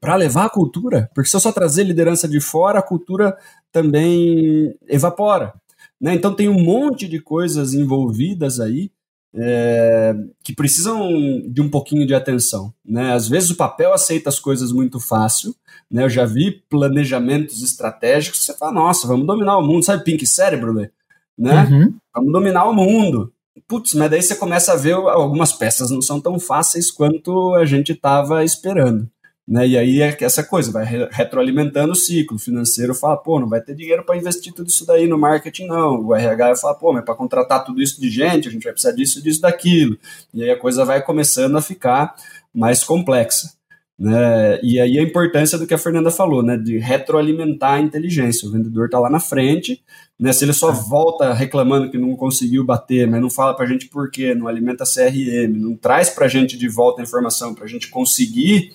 [0.00, 3.36] para levar a cultura, porque se eu só trazer liderança de fora, a cultura
[3.72, 5.52] também evapora.
[6.00, 6.14] Né?
[6.14, 8.90] Então, tem um monte de coisas envolvidas aí
[9.34, 11.10] é, que precisam
[11.46, 12.72] de um pouquinho de atenção.
[12.84, 13.12] Né?
[13.12, 15.54] Às vezes o papel aceita as coisas muito fácil.
[15.90, 16.04] Né?
[16.04, 19.84] Eu já vi planejamentos estratégicos você fala, nossa, vamos dominar o mundo.
[19.84, 20.90] Sabe Pink Cérebro, né?
[21.38, 21.94] Uhum.
[22.14, 23.32] Vamos dominar o mundo.
[23.68, 27.64] Putz, mas daí você começa a ver algumas peças não são tão fáceis quanto a
[27.64, 29.08] gente estava esperando.
[29.46, 29.68] Né?
[29.68, 32.36] E aí é essa coisa, vai retroalimentando o ciclo.
[32.36, 35.66] O financeiro fala, pô, não vai ter dinheiro para investir tudo isso daí no marketing,
[35.66, 36.04] não.
[36.06, 38.92] O RH fala, pô, mas para contratar tudo isso de gente, a gente vai precisar
[38.92, 39.96] disso, disso, daquilo.
[40.34, 42.16] E aí a coisa vai começando a ficar
[42.52, 43.54] mais complexa.
[43.98, 44.60] Né?
[44.62, 46.56] E aí a importância do que a Fernanda falou, né?
[46.56, 48.46] De retroalimentar a inteligência.
[48.46, 49.82] O vendedor está lá na frente,
[50.18, 50.34] né?
[50.34, 53.88] Se ele só volta reclamando que não conseguiu bater, mas não fala para a gente
[53.88, 57.64] por quê, não alimenta CRM, não traz para a gente de volta a informação para
[57.64, 58.74] a gente conseguir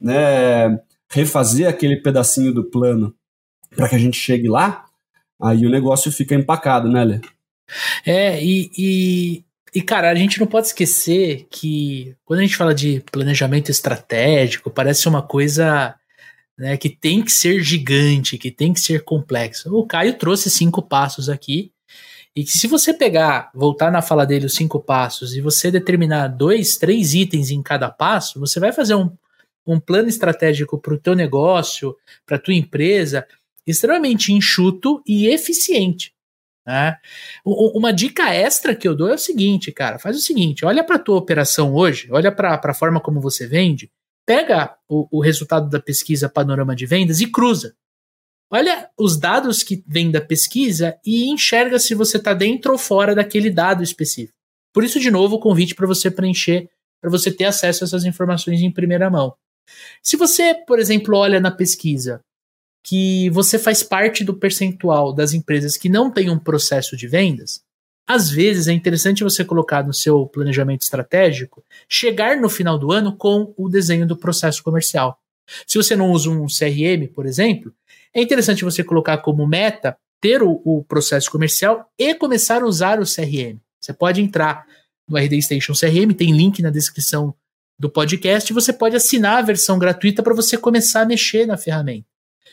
[0.00, 0.78] né,
[1.10, 3.14] refazer aquele pedacinho do plano
[3.74, 4.86] para que a gente chegue lá,
[5.40, 7.20] aí o negócio fica empacado, né, Lê?
[8.04, 12.74] É, e, e, e, cara, a gente não pode esquecer que quando a gente fala
[12.74, 15.94] de planejamento estratégico, parece uma coisa
[16.56, 19.70] né, que tem que ser gigante, que tem que ser complexa.
[19.70, 21.72] O Caio trouxe cinco passos aqui,
[22.34, 26.28] e que se você pegar, voltar na fala dele, os cinco passos, e você determinar
[26.28, 29.10] dois, três itens em cada passo, você vai fazer um,
[29.72, 31.96] um plano estratégico para o teu negócio,
[32.26, 33.26] para a tua empresa,
[33.66, 36.12] extremamente enxuto e eficiente.
[36.66, 36.96] Né?
[37.44, 40.96] Uma dica extra que eu dou é o seguinte, cara, faz o seguinte, olha para
[40.96, 43.90] a tua operação hoje, olha para a forma como você vende,
[44.26, 47.74] pega o, o resultado da pesquisa Panorama de Vendas e cruza.
[48.50, 53.14] Olha os dados que vêm da pesquisa e enxerga se você está dentro ou fora
[53.14, 54.36] daquele dado específico.
[54.72, 56.68] Por isso, de novo, o convite para você preencher,
[57.00, 59.34] para você ter acesso a essas informações em primeira mão.
[60.02, 62.20] Se você, por exemplo, olha na pesquisa
[62.82, 67.62] que você faz parte do percentual das empresas que não têm um processo de vendas,
[68.06, 73.14] às vezes é interessante você colocar no seu planejamento estratégico, chegar no final do ano
[73.14, 75.20] com o desenho do processo comercial.
[75.66, 77.72] Se você não usa um CRM, por exemplo,
[78.14, 82.98] é interessante você colocar como meta ter o, o processo comercial e começar a usar
[82.98, 83.58] o CRM.
[83.80, 84.66] Você pode entrar
[85.06, 87.34] no RD Station CRM, tem link na descrição
[87.78, 92.06] do podcast, você pode assinar a versão gratuita para você começar a mexer na ferramenta.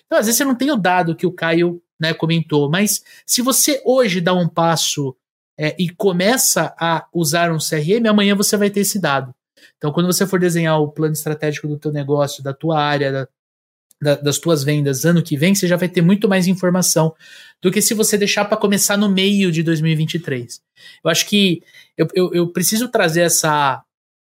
[0.05, 3.41] Então, às vezes você não tem o dado que o Caio né, comentou, mas se
[3.41, 5.15] você hoje dá um passo
[5.57, 9.33] é, e começa a usar um CRM, amanhã você vai ter esse dado.
[9.77, 13.27] Então, quando você for desenhar o plano estratégico do teu negócio, da tua área, da,
[14.01, 17.15] da, das tuas vendas ano que vem, você já vai ter muito mais informação
[17.61, 20.61] do que se você deixar para começar no meio de 2023.
[21.03, 21.63] Eu acho que
[21.97, 23.83] eu, eu, eu preciso trazer essa,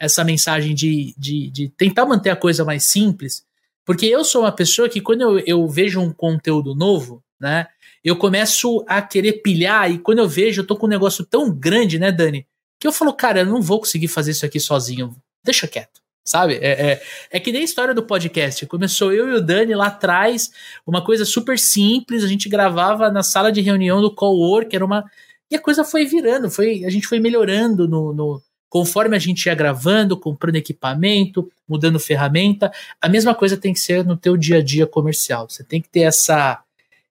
[0.00, 3.44] essa mensagem de, de, de, tentar manter a coisa mais simples,
[3.84, 7.66] porque eu sou uma pessoa que quando eu, eu vejo um conteúdo novo, né,
[8.02, 11.52] eu começo a querer pilhar e quando eu vejo, eu tô com um negócio tão
[11.52, 12.46] grande, né, Dani,
[12.80, 16.00] que eu falo, cara, eu não vou conseguir fazer isso aqui sozinho, deixa quieto.
[16.22, 16.58] Sabe?
[16.60, 18.64] É, é, é, que nem a história do podcast.
[18.66, 20.50] Começou eu e o Dani lá atrás,
[20.86, 22.22] uma coisa super simples.
[22.22, 25.02] A gente gravava na sala de reunião do Cowork, era uma.
[25.50, 29.46] E a coisa foi virando, foi, a gente foi melhorando no, no, conforme a gente
[29.46, 32.72] ia gravando, comprando equipamento, mudando ferramenta.
[33.00, 35.50] A mesma coisa tem que ser no teu dia a dia comercial.
[35.50, 36.62] Você tem que ter essa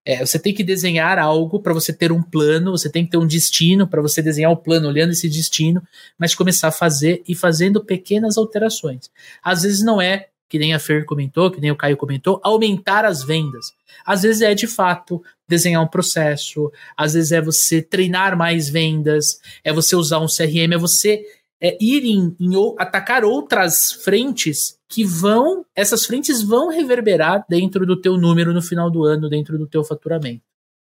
[0.06, 3.18] é, você tem que desenhar algo para você ter um plano, você tem que ter
[3.18, 5.84] um destino para você desenhar o um plano olhando esse destino,
[6.18, 9.12] mas começar a fazer e fazendo pequenas alterações.
[9.44, 13.06] Às vezes não é, que nem a Fer comentou, que nem o Caio comentou, aumentar
[13.06, 13.74] as vendas.
[14.04, 19.40] Às vezes é de fato desenhar um processo, às vezes é você treinar mais vendas,
[19.64, 21.24] é você usar um CRM, é você
[21.62, 28.00] é, ir em, em atacar outras frentes que vão, essas frentes vão reverberar dentro do
[28.00, 30.44] teu número no final do ano, dentro do teu faturamento.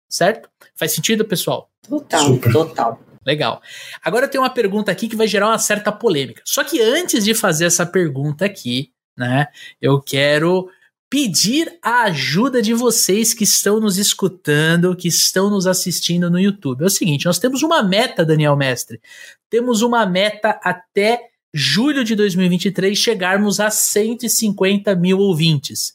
[0.09, 0.49] Certo?
[0.75, 1.71] Faz sentido, pessoal?
[1.89, 2.53] Total, Super.
[2.53, 3.01] total.
[3.27, 3.63] Legal.
[4.03, 6.43] Agora eu tenho uma pergunta aqui que vai gerar uma certa polêmica.
[6.45, 9.47] Só que antes de fazer essa pergunta aqui, né,
[9.81, 10.69] eu quero
[11.15, 16.83] pedir a ajuda de vocês que estão nos escutando, que estão nos assistindo no YouTube.
[16.83, 19.01] É o seguinte, nós temos uma meta, Daniel Mestre.
[19.49, 21.21] Temos uma meta até
[21.55, 25.95] julho de 2023 chegarmos a 150 mil ouvintes.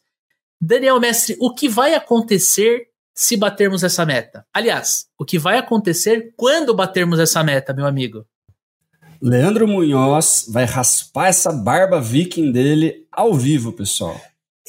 [0.62, 4.46] Daniel Mestre, o que vai acontecer se batermos essa meta?
[4.54, 8.26] Aliás, o que vai acontecer quando batermos essa meta, meu amigo?
[9.22, 14.18] Leandro Munhoz vai raspar essa barba viking dele ao vivo, pessoal.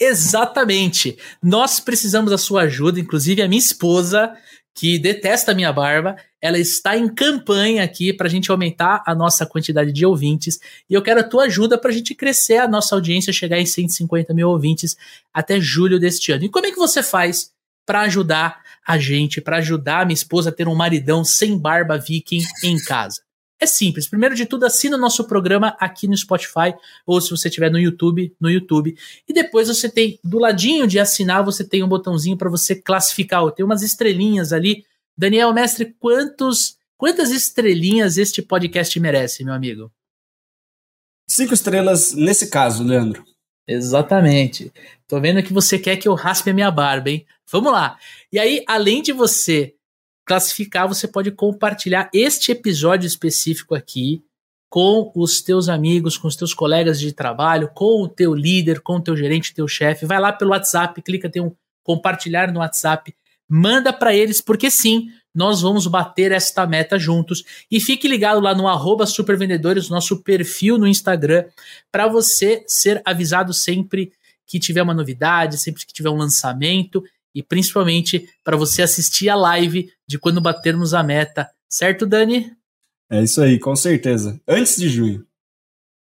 [0.01, 1.19] Exatamente.
[1.43, 4.35] Nós precisamos da sua ajuda, inclusive a minha esposa,
[4.75, 9.15] que detesta a minha barba, ela está em campanha aqui para a gente aumentar a
[9.15, 10.59] nossa quantidade de ouvintes.
[10.89, 13.67] E eu quero a tua ajuda para a gente crescer a nossa audiência, chegar em
[13.67, 14.97] 150 mil ouvintes
[15.35, 16.45] até julho deste ano.
[16.45, 17.51] E como é que você faz
[17.85, 21.99] para ajudar a gente, para ajudar a minha esposa a ter um maridão sem barba
[21.99, 23.21] viking em casa?
[23.63, 24.09] É simples.
[24.09, 27.79] Primeiro de tudo, assina o nosso programa aqui no Spotify ou se você estiver no
[27.79, 28.97] YouTube, no YouTube.
[29.29, 33.49] E depois você tem, do ladinho de assinar, você tem um botãozinho para você classificar.
[33.53, 34.87] Tem umas estrelinhas ali.
[35.15, 39.93] Daniel, mestre, quantos, quantas estrelinhas este podcast merece, meu amigo?
[41.29, 43.23] Cinco estrelas nesse caso, Leandro.
[43.69, 44.73] Exatamente.
[45.07, 47.27] Tô vendo que você quer que eu raspe a minha barba, hein?
[47.53, 47.99] Vamos lá.
[48.33, 49.75] E aí, além de você
[50.25, 54.23] classificar, você pode compartilhar este episódio específico aqui
[54.69, 58.97] com os teus amigos, com os teus colegas de trabalho, com o teu líder, com
[58.97, 60.07] o teu gerente, teu chefe.
[60.07, 61.53] Vai lá pelo WhatsApp, clica tem um
[61.83, 63.13] compartilhar no WhatsApp,
[63.49, 67.43] manda para eles, porque sim, nós vamos bater esta meta juntos.
[67.69, 71.45] E fique ligado lá no arroba supervendedores, nosso perfil no Instagram,
[71.91, 74.13] para você ser avisado sempre
[74.47, 77.03] que tiver uma novidade, sempre que tiver um lançamento
[77.35, 81.49] e principalmente para você assistir a live de quando batermos a meta.
[81.69, 82.53] Certo, Dani?
[83.11, 84.41] É isso aí, com certeza.
[84.47, 85.27] Antes de junho.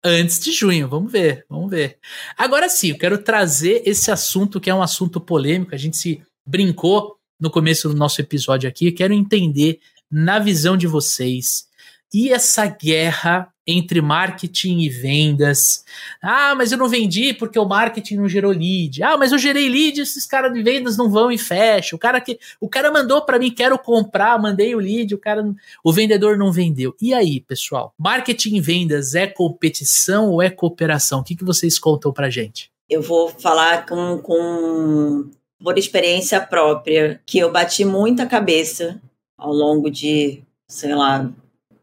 [0.03, 1.97] Antes de junho, vamos ver, vamos ver.
[2.37, 6.21] Agora sim, eu quero trazer esse assunto que é um assunto polêmico, a gente se
[6.45, 11.67] brincou no começo do nosso episódio aqui, eu quero entender na visão de vocês,
[12.13, 15.83] E essa guerra entre marketing e vendas.
[16.21, 19.01] Ah, mas eu não vendi porque o marketing não gerou lead.
[19.01, 21.97] Ah, mas eu gerei lead, esses caras de vendas não vão e fecham.
[21.97, 25.43] O cara que o cara mandou para mim, quero comprar, mandei o lead, o cara
[25.83, 26.95] o vendedor não vendeu.
[27.01, 27.93] E aí, pessoal?
[27.97, 31.21] Marketing e vendas é competição ou é cooperação?
[31.21, 32.69] O que, que vocês contam pra gente?
[32.87, 35.29] Eu vou falar com, com
[35.59, 39.01] por experiência própria que eu bati muita cabeça
[39.35, 41.31] ao longo de, sei lá,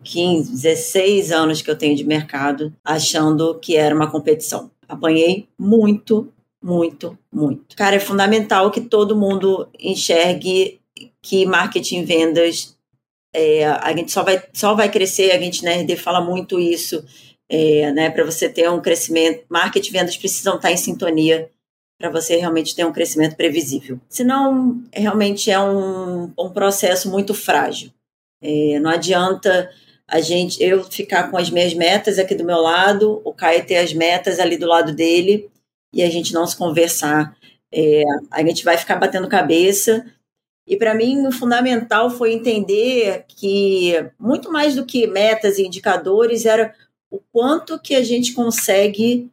[0.02, 4.70] 15, 16 anos que eu tenho de mercado, achando que era uma competição.
[4.88, 6.32] Apanhei muito,
[6.62, 7.76] muito, muito.
[7.76, 10.80] Cara, é fundamental que todo mundo enxergue
[11.20, 12.76] que marketing vendas
[13.34, 16.60] é, a gente só vai, só vai crescer, a gente na né, RD fala muito
[16.60, 17.04] isso,
[17.48, 21.50] é, né, para você ter um crescimento, marketing e vendas precisam estar em sintonia
[21.98, 24.00] para você realmente ter um crescimento previsível.
[24.08, 27.90] Senão, realmente é um, um processo muito frágil.
[28.42, 29.70] É, não adianta
[30.12, 33.78] a gente eu ficar com as minhas metas aqui do meu lado, o Caio ter
[33.78, 35.50] as metas ali do lado dele
[35.90, 37.34] e a gente não se conversar.
[37.72, 40.04] É, a gente vai ficar batendo cabeça.
[40.66, 46.44] E para mim, o fundamental foi entender que, muito mais do que metas e indicadores,
[46.44, 46.74] era
[47.10, 49.30] o quanto que a gente consegue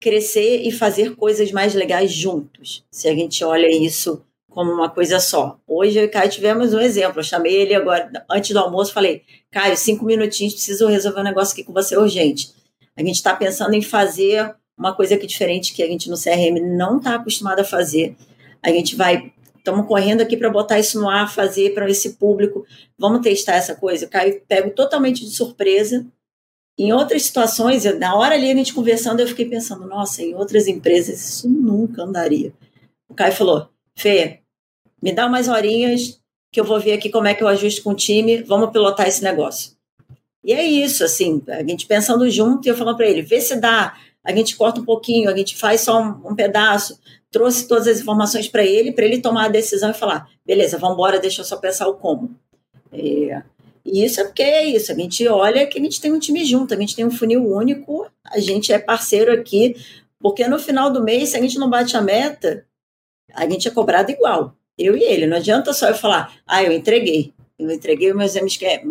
[0.00, 2.86] crescer e fazer coisas mais legais juntos.
[2.90, 4.24] Se a gente olha isso
[4.56, 5.60] como uma coisa só.
[5.66, 7.20] Hoje eu e Caio tivemos um exemplo.
[7.20, 11.52] Eu chamei ele agora, antes do almoço, falei: Caio, cinco minutinhos, preciso resolver um negócio
[11.52, 12.54] aqui com você urgente.
[12.96, 16.58] A gente está pensando em fazer uma coisa aqui diferente que a gente no CRM
[16.74, 18.16] não está acostumado a fazer.
[18.62, 19.30] A gente vai.
[19.58, 22.64] Estamos correndo aqui para botar isso no ar, fazer para esse público.
[22.96, 24.06] Vamos testar essa coisa.
[24.06, 26.06] O Caio pego totalmente de surpresa.
[26.78, 30.66] Em outras situações, na hora ali a gente conversando, eu fiquei pensando, nossa, em outras
[30.66, 32.54] empresas isso nunca andaria.
[33.06, 34.42] O Caio falou, Fê,
[35.02, 36.20] me dá umas horinhas
[36.50, 39.06] que eu vou ver aqui como é que eu ajusto com o time, vamos pilotar
[39.06, 39.72] esse negócio.
[40.42, 43.56] E é isso, assim, a gente pensando junto e eu falando para ele, vê se
[43.56, 46.98] dá, a gente corta um pouquinho, a gente faz só um, um pedaço,
[47.30, 50.94] trouxe todas as informações para ele, para ele tomar a decisão e falar, beleza, vamos
[50.94, 52.34] embora, deixa eu só pensar o como.
[52.92, 53.42] É,
[53.84, 56.44] e isso é porque é isso, a gente olha que a gente tem um time
[56.44, 59.76] junto, a gente tem um funil único, a gente é parceiro aqui,
[60.18, 62.64] porque no final do mês, se a gente não bate a meta,
[63.34, 65.26] a gente é cobrado igual eu e ele.
[65.26, 67.32] Não adianta só eu falar, ah, eu entreguei.
[67.58, 68.82] Eu entreguei o, meus MQL,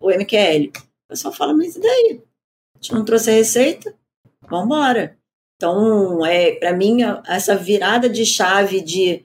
[0.00, 0.68] o, MQL.
[0.68, 2.22] O pessoal fala, mas e daí?
[2.74, 3.94] A gente não trouxe a receita?
[4.48, 5.16] Vamos embora.
[5.56, 9.24] Então, é, para mim, essa virada de chave de,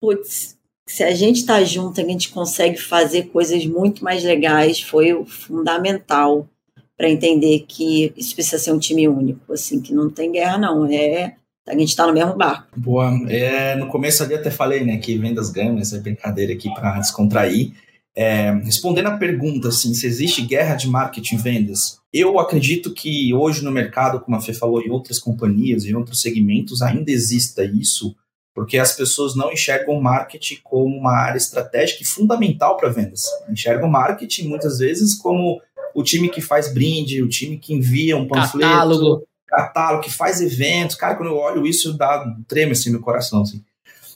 [0.00, 5.12] putz, se a gente está junto, a gente consegue fazer coisas muito mais legais, foi
[5.12, 6.48] o fundamental
[6.96, 10.84] para entender que isso precisa ser um time único, assim, que não tem guerra, não.
[10.86, 11.36] É
[11.68, 12.68] a gente está no mesmo barco.
[12.76, 13.10] Boa.
[13.28, 17.72] É, no começo ali até falei, né, que vendas ganham, essa brincadeira aqui para descontrair.
[18.14, 23.64] É, respondendo a pergunta, assim, se existe guerra de marketing vendas, eu acredito que hoje
[23.64, 28.14] no mercado, como a Fê falou, em outras companhias, em outros segmentos, ainda exista isso,
[28.54, 33.24] porque as pessoas não enxergam o marketing como uma área estratégica e fundamental para vendas.
[33.48, 35.62] Enxergam o marketing muitas vezes como
[35.94, 40.40] o time que faz brinde, o time que envia um panfleto, Catálogo catálogo, que faz
[40.40, 40.96] eventos.
[40.96, 43.42] Cara, quando eu olho isso, dá treme assim no coração.
[43.42, 43.62] Assim.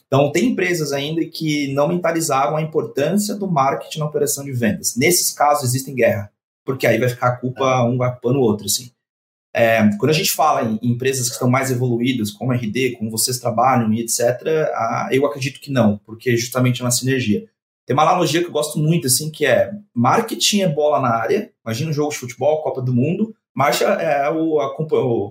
[0.07, 4.95] Então, tem empresas ainda que não mentalizaram a importância do marketing na operação de vendas.
[4.95, 6.31] Nesses casos, existem guerra,
[6.65, 8.65] porque aí vai ficar a culpa um vai no outro.
[8.65, 8.91] Assim.
[9.53, 13.39] É, quando a gente fala em empresas que estão mais evoluídas, como RD, como vocês
[13.39, 14.19] trabalham e etc.,
[14.73, 17.47] a, eu acredito que não, porque justamente é uma sinergia.
[17.85, 21.51] Tem uma analogia que eu gosto muito, assim, que é marketing é bola na área.
[21.65, 24.71] Imagina um jogo de futebol, Copa do Mundo, Marcha é o, a,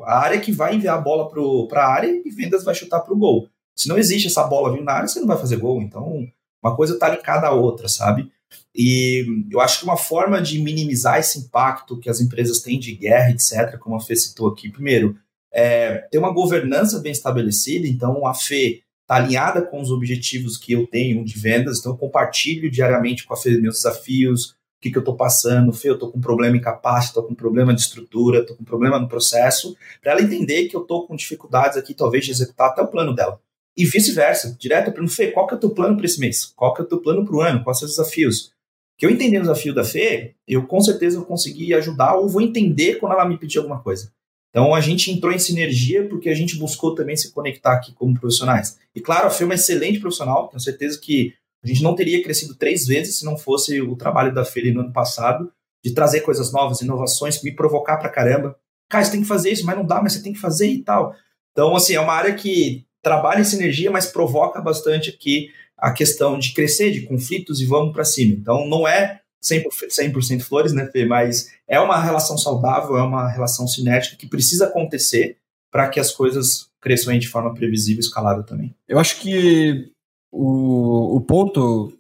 [0.05, 1.31] a, área que vai enviar a bola
[1.69, 3.49] para a área e vendas vai chutar para o gol.
[3.73, 5.81] Se não existe essa bola vindo na área, você não vai fazer gol.
[5.81, 6.27] Então,
[6.61, 8.29] uma coisa está ligada à outra, sabe?
[8.75, 12.97] E eu acho que uma forma de minimizar esse impacto que as empresas têm de
[12.97, 15.17] guerra, etc., como a Fê citou aqui, primeiro,
[15.53, 17.87] é ter uma governança bem estabelecida.
[17.87, 21.97] Então, a Fê está alinhada com os objetivos que eu tenho de vendas, então eu
[21.97, 24.56] compartilho diariamente com a Fê meus desafios,
[24.87, 27.75] que, que eu estou passando, Fê, eu estou com problema em capacity, estou com problema
[27.75, 31.77] de estrutura, estou com problema no processo, para ela entender que eu estou com dificuldades
[31.77, 33.41] aqui, talvez, de executar até o plano dela.
[33.77, 36.47] E vice-versa, direto para o Fê, qual que é o teu plano para esse mês?
[36.57, 37.63] Qual que é o teu plano para o ano?
[37.63, 38.53] Quais são os desafios?
[38.97, 42.41] Que eu entendendo o desafio da Fê, eu com certeza vou conseguir ajudar ou vou
[42.41, 44.11] entender quando ela me pedir alguma coisa.
[44.49, 48.19] Então a gente entrou em sinergia porque a gente buscou também se conectar aqui como
[48.19, 48.79] profissionais.
[48.95, 52.23] E claro, a Fê é uma excelente profissional, tenho certeza que a gente não teria
[52.23, 55.53] crescido três vezes se não fosse o trabalho da Feira no ano passado,
[55.85, 58.57] de trazer coisas novas, inovações, me provocar pra caramba.
[58.89, 60.83] Cara, você tem que fazer isso, mas não dá, mas você tem que fazer e
[60.83, 61.15] tal.
[61.53, 66.39] Então, assim, é uma área que trabalha em sinergia, mas provoca bastante aqui a questão
[66.39, 68.35] de crescer, de conflitos e vamos para cima.
[68.35, 71.05] Então, não é 100%, 100 flores, né, Fê?
[71.05, 75.37] Mas é uma relação saudável, é uma relação cinética que precisa acontecer
[75.71, 78.75] para que as coisas cresçam de forma previsível e escalável também.
[78.89, 79.91] Eu acho que
[80.37, 81.93] o, o ponto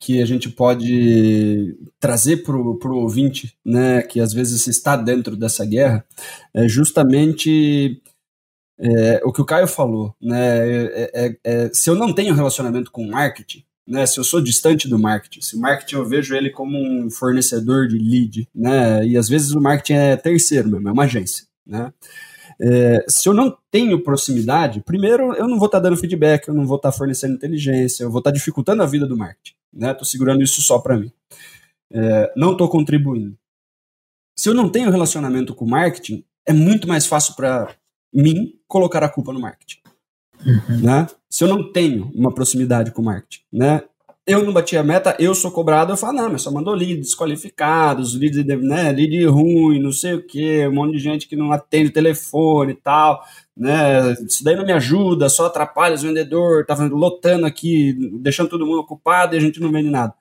[0.00, 5.64] que a gente pode trazer para o ouvinte, né, que às vezes está dentro dessa
[5.64, 6.04] guerra,
[6.52, 8.02] é justamente
[8.78, 10.14] é, o que o Caio falou.
[10.20, 14.42] Né, é, é, é se eu não tenho relacionamento com marketing, né, se eu sou
[14.42, 19.06] distante do marketing, se o marketing eu vejo ele como um fornecedor de lead, né,
[19.06, 21.92] e às vezes o marketing é terceiro mesmo, é uma agência, né,
[22.60, 26.54] é, se eu não tenho proximidade, primeiro eu não vou estar tá dando feedback, eu
[26.54, 29.54] não vou estar tá fornecendo inteligência, eu vou estar tá dificultando a vida do marketing,
[29.72, 31.12] né, estou segurando isso só para mim,
[31.92, 33.36] é, não estou contribuindo.
[34.36, 37.74] Se eu não tenho relacionamento com o marketing, é muito mais fácil para
[38.12, 39.78] mim colocar a culpa no marketing.
[40.44, 40.80] Uhum.
[40.82, 41.06] Né?
[41.30, 43.82] Se eu não tenho uma proximidade com o marketing, né?
[44.26, 46.96] Eu não bati a meta, eu sou cobrado, eu falo, não, mas só mandou lead
[46.96, 51.52] desqualificados, lead, né, lead ruim, não sei o que, um monte de gente que não
[51.52, 53.22] atende o telefone e tal,
[53.54, 54.14] né?
[54.26, 58.80] Isso daí não me ajuda, só atrapalha os vendedores, tá lotando aqui, deixando todo mundo
[58.80, 60.14] ocupado e a gente não vende nada.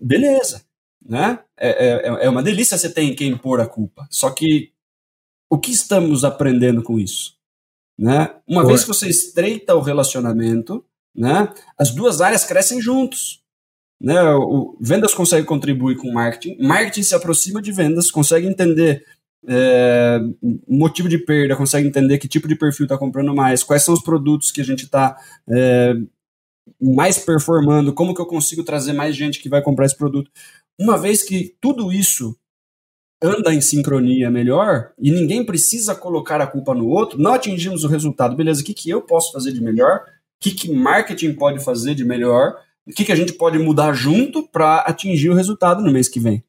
[0.00, 0.62] Beleza,
[1.04, 1.40] né?
[1.56, 4.06] É, é, é uma delícia você ter em quem pôr a culpa.
[4.10, 4.70] Só que
[5.50, 7.36] o que estamos aprendendo com isso?
[7.98, 8.32] Né?
[8.46, 10.84] Uma vez que você estreita o relacionamento,
[11.18, 13.42] né, as duas áreas crescem juntos.
[14.00, 14.22] Né?
[14.34, 19.04] O, vendas consegue contribuir com marketing, marketing se aproxima de vendas, consegue entender
[19.46, 20.20] é,
[20.68, 24.02] motivo de perda, consegue entender que tipo de perfil está comprando mais, quais são os
[24.02, 25.16] produtos que a gente está
[25.48, 25.94] é,
[26.80, 30.30] mais performando, como que eu consigo trazer mais gente que vai comprar esse produto.
[30.78, 32.36] Uma vez que tudo isso
[33.20, 37.88] anda em sincronia melhor e ninguém precisa colocar a culpa no outro, não atingimos o
[37.88, 38.36] resultado.
[38.36, 40.04] Beleza, o que, que eu posso fazer de melhor?
[40.40, 42.56] Que, que marketing pode fazer de melhor?
[42.86, 46.20] O que, que a gente pode mudar junto para atingir o resultado no mês que
[46.20, 46.44] vem?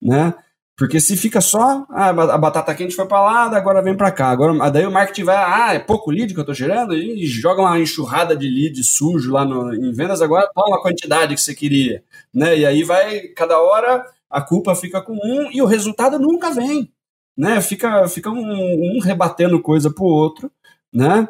[0.00, 0.34] Né?
[0.76, 4.30] Porque se fica só, ah, a batata quente foi para lá, agora vem para cá.
[4.30, 7.62] Agora, daí o marketing vai, ah, é pouco lead que eu estou gerando, e joga
[7.62, 11.54] uma enxurrada de lead sujo lá no, em vendas, agora toma a quantidade que você
[11.54, 12.02] queria.
[12.32, 12.58] Né?
[12.58, 16.92] E aí vai, cada hora, a culpa fica com um e o resultado nunca vem,
[17.36, 17.60] né?
[17.60, 20.50] Fica, fica um, um rebatendo coisa pro outro,
[20.92, 21.28] né?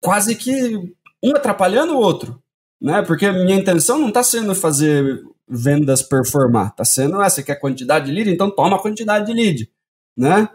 [0.00, 2.40] Quase que um atrapalhando o outro,
[2.80, 3.02] né?
[3.02, 8.06] Porque minha intenção não está sendo fazer vendas performar, está sendo, ah, você quer quantidade
[8.06, 9.70] de lead, então toma a quantidade de lead,
[10.16, 10.48] né?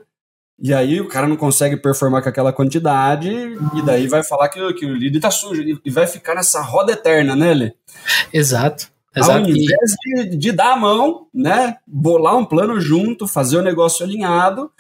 [0.59, 4.73] E aí o cara não consegue performar com aquela quantidade e daí vai falar que,
[4.73, 7.73] que o lead está sujo e vai ficar nessa roda eterna, né, Lê?
[8.31, 8.93] Exato.
[9.15, 9.31] Exato.
[9.31, 14.03] Ao invés de, de dar a mão, né, bolar um plano junto, fazer o negócio
[14.03, 14.71] alinhado,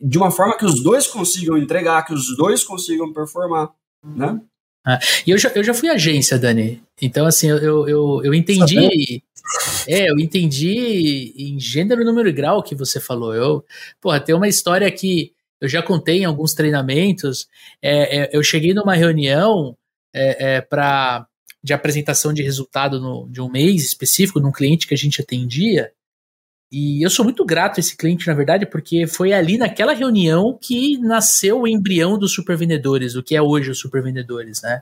[0.00, 3.70] de uma forma que os dois consigam entregar, que os dois consigam performar,
[4.04, 4.40] né?
[4.84, 6.82] Ah, e eu já, eu já fui agência, Dani.
[7.00, 9.22] Então, assim, eu, eu, eu entendi.
[9.86, 13.34] É, eu entendi em gênero, número e grau que você falou.
[13.34, 13.64] Eu,
[14.00, 17.46] porra, tem uma história que eu já contei em alguns treinamentos.
[17.80, 19.76] É, é, eu cheguei numa reunião
[20.12, 21.26] é, é para
[21.62, 25.92] de apresentação de resultado no, de um mês específico, num cliente que a gente atendia.
[26.72, 30.58] E eu sou muito grato a esse cliente, na verdade, porque foi ali naquela reunião
[30.58, 34.80] que nasceu o embrião dos supervendedores, o que é hoje os supervendedores, né?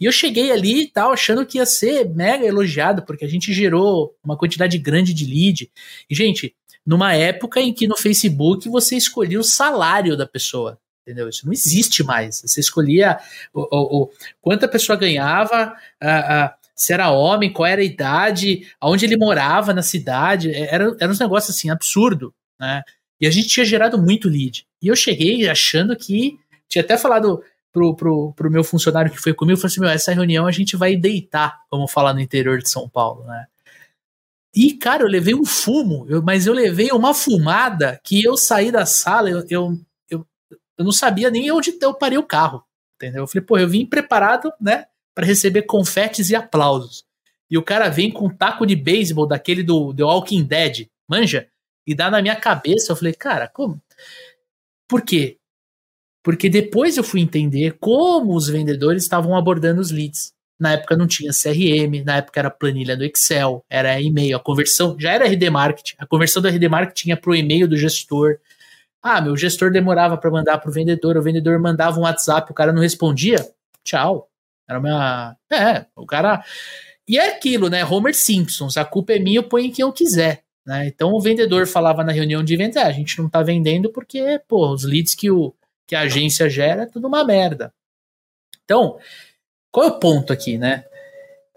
[0.00, 3.52] E eu cheguei ali e tal, achando que ia ser mega elogiado, porque a gente
[3.52, 5.70] gerou uma quantidade grande de lead.
[6.10, 10.76] E, gente, numa época em que no Facebook você escolhia o salário da pessoa
[11.08, 11.28] entendeu?
[11.28, 12.42] Isso não existe mais.
[12.42, 13.18] Você escolhia
[13.54, 14.10] o, o, o
[14.42, 19.16] quanto a pessoa ganhava, a, a, se era homem, qual era a idade, aonde ele
[19.16, 20.50] morava na cidade.
[20.52, 22.84] É, era, era uns negócios assim, absurdo, né?
[23.20, 24.64] E a gente tinha gerado muito lead.
[24.80, 26.38] E eu cheguei achando que.
[26.68, 30.12] Tinha até falado pro, pro, pro meu funcionário que foi comigo, falei assim: meu, essa
[30.12, 33.46] reunião a gente vai deitar, vamos falar no interior de São Paulo, né?
[34.54, 38.70] E, cara, eu levei um fumo, eu, mas eu levei uma fumada que eu saí
[38.70, 40.26] da sala, eu, eu,
[40.78, 42.62] eu não sabia nem onde eu parei o carro,
[42.96, 43.22] entendeu?
[43.22, 44.86] Eu falei, pô, eu vim preparado, né,
[45.18, 47.04] para receber confetes e aplausos.
[47.50, 51.48] E o cara vem com um taco de beisebol daquele do The Walking Dead, manja?
[51.84, 52.92] E dá na minha cabeça.
[52.92, 53.82] Eu falei, cara, como?
[54.86, 55.36] Por quê?
[56.22, 60.32] Porque depois eu fui entender como os vendedores estavam abordando os leads.
[60.56, 64.96] Na época não tinha CRM, na época era planilha do Excel, era e-mail, a conversão
[65.00, 68.38] já era RD Marketing, a conversão do RD Marketing ia para o e-mail do gestor,
[69.02, 72.54] ah, meu gestor demorava para mandar para o vendedor, o vendedor mandava um WhatsApp, o
[72.54, 73.48] cara não respondia,
[73.82, 74.27] tchau.
[74.68, 75.36] Era uma.
[75.50, 76.44] É, o cara.
[77.06, 77.84] E é aquilo, né?
[77.84, 80.44] Homer Simpsons, a culpa é minha, eu ponho em quem eu quiser.
[80.66, 80.86] Né?
[80.88, 84.38] Então o vendedor falava na reunião de vendas, ah, a gente não tá vendendo porque,
[84.46, 85.54] pô, os leads que, o,
[85.86, 87.72] que a agência gera é tudo uma merda.
[88.64, 88.98] Então,
[89.72, 90.84] qual é o ponto aqui, né?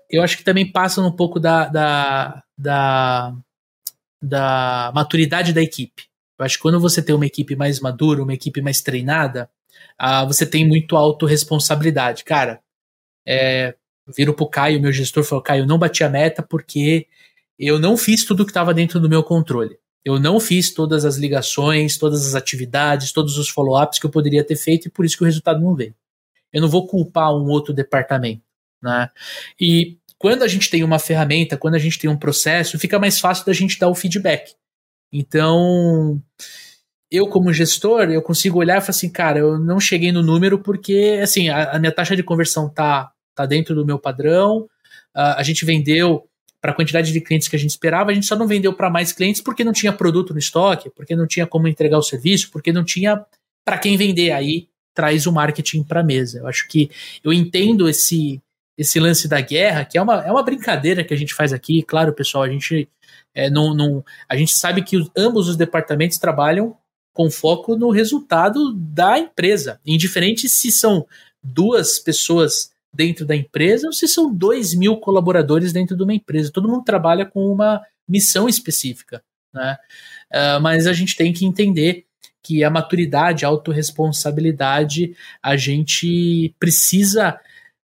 [0.09, 3.35] Eu acho que também passa um pouco da, da, da
[4.21, 6.03] da maturidade da equipe.
[6.37, 9.49] Eu acho que quando você tem uma equipe mais madura, uma equipe mais treinada,
[9.99, 12.23] uh, você tem muito autorresponsabilidade.
[12.23, 12.61] Cara,
[13.25, 13.75] é,
[14.15, 17.07] viro pro Caio, meu gestor, falou: Caio, não bati a meta porque
[17.57, 19.77] eu não fiz tudo que estava dentro do meu controle.
[20.03, 24.43] Eu não fiz todas as ligações, todas as atividades, todos os follow-ups que eu poderia
[24.43, 25.93] ter feito e por isso que o resultado não veio.
[26.51, 28.41] Eu não vou culpar um outro departamento.
[28.81, 29.09] Né?
[29.59, 33.19] E quando a gente tem uma ferramenta, quando a gente tem um processo, fica mais
[33.19, 34.55] fácil da gente dar o feedback.
[35.13, 36.21] Então,
[37.11, 40.59] eu como gestor, eu consigo olhar e falar assim, cara, eu não cheguei no número
[40.59, 44.59] porque, assim, a, a minha taxa de conversão tá, tá dentro do meu padrão,
[45.15, 46.25] uh, a gente vendeu
[46.61, 48.89] para a quantidade de clientes que a gente esperava, a gente só não vendeu para
[48.89, 52.49] mais clientes porque não tinha produto no estoque, porque não tinha como entregar o serviço,
[52.51, 53.25] porque não tinha
[53.65, 54.31] para quem vender.
[54.31, 56.39] Aí traz o marketing para a mesa.
[56.39, 56.89] Eu acho que
[57.23, 58.41] eu entendo esse
[58.77, 61.83] esse lance da guerra, que é uma, é uma brincadeira que a gente faz aqui.
[61.83, 62.89] Claro, pessoal, a gente
[63.33, 66.75] é, não, não, a gente sabe que os, ambos os departamentos trabalham
[67.13, 71.05] com foco no resultado da empresa, indiferente se são
[71.43, 76.51] duas pessoas dentro da empresa ou se são dois mil colaboradores dentro de uma empresa.
[76.51, 79.77] Todo mundo trabalha com uma missão específica, né?
[80.33, 82.05] Uh, mas a gente tem que entender
[82.43, 87.39] que a maturidade, a autorresponsabilidade, a gente precisa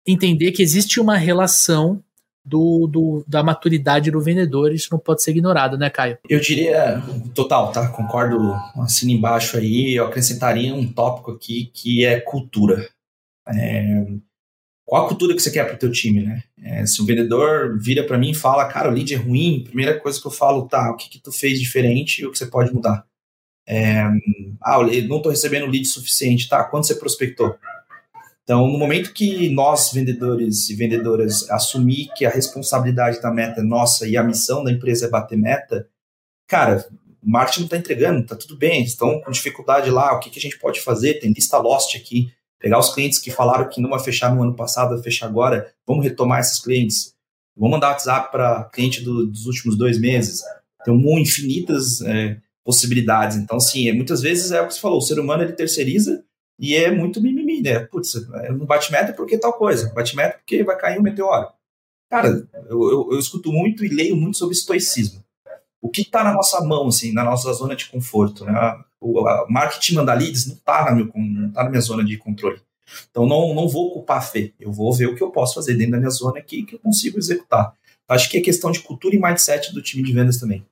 [0.05, 2.01] entender que existe uma relação
[2.48, 6.18] do, do, da maturidade do vendedor, isso não pode ser ignorado, né, Caio?
[6.30, 7.04] Eu diria,
[7.36, 7.89] total, tá?
[7.89, 12.89] Concordo, assina embaixo aí, eu acrescentaria um tópico aqui que é cultura.
[13.48, 14.06] É,
[14.86, 16.43] qual a cultura que você quer para o teu time, né?
[16.64, 20.00] É, se um vendedor vira para mim e fala, cara, o lead é ruim, primeira
[20.00, 22.45] coisa que eu falo, tá, o que, que tu fez diferente e o que você
[22.45, 23.06] pode mudar?
[23.68, 24.02] É,
[24.62, 24.78] ah,
[25.08, 27.58] não estou recebendo lead suficiente, tá, quando você prospectou?
[28.48, 33.64] Então, no momento que nós, vendedores e vendedoras, assumir que a responsabilidade da meta é
[33.64, 35.86] nossa e a missão da empresa é bater meta,
[36.48, 36.88] cara,
[37.22, 40.39] o marketing não está entregando, tá tudo bem, estão com dificuldade lá, o que, que
[40.39, 41.16] a gente pode fazer?
[41.16, 44.56] Tem lista lost aqui, pegar os clientes que falaram que não vai fechar no ano
[44.56, 47.14] passado, vai fechar agora, vamos retomar esses clientes,
[47.54, 50.41] vamos mandar WhatsApp para cliente do, dos últimos dois meses.
[50.86, 53.36] Tem infinitas é, possibilidades.
[53.36, 56.24] Então, sim, é, muitas vezes é o que você falou, o ser humano ele terceiriza
[56.60, 57.80] e é muito mimimi, né?
[57.80, 58.14] Putz,
[58.49, 61.49] não bate meta porque tal coisa, bate meta porque vai cair um meteoro.
[62.10, 65.24] Cara, eu, eu, eu escuto muito e leio muito sobre estoicismo.
[65.82, 68.80] O que está na nossa mão, assim, na nossa zona de conforto, né?
[68.99, 72.60] O marketing manda leads não está na, tá na minha zona de controle.
[73.10, 74.51] Então, não, não vou culpar a fé.
[74.60, 76.80] Eu vou ver o que eu posso fazer dentro da minha zona aqui que eu
[76.80, 77.74] consigo executar.
[78.08, 80.66] Acho que é questão de cultura e mindset do time de vendas também.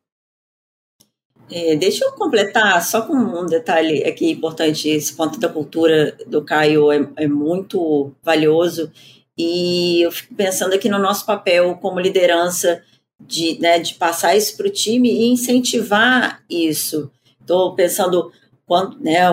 [1.52, 4.90] É, deixa eu completar só com um detalhe aqui importante.
[4.90, 8.92] Esse ponto da cultura do Caio é, é muito valioso
[9.38, 12.82] e eu fico pensando aqui no nosso papel como liderança
[13.20, 17.12] de, né, de passar isso para o time e incentivar isso.
[17.40, 18.32] Estou pensando
[18.66, 19.32] quando, né,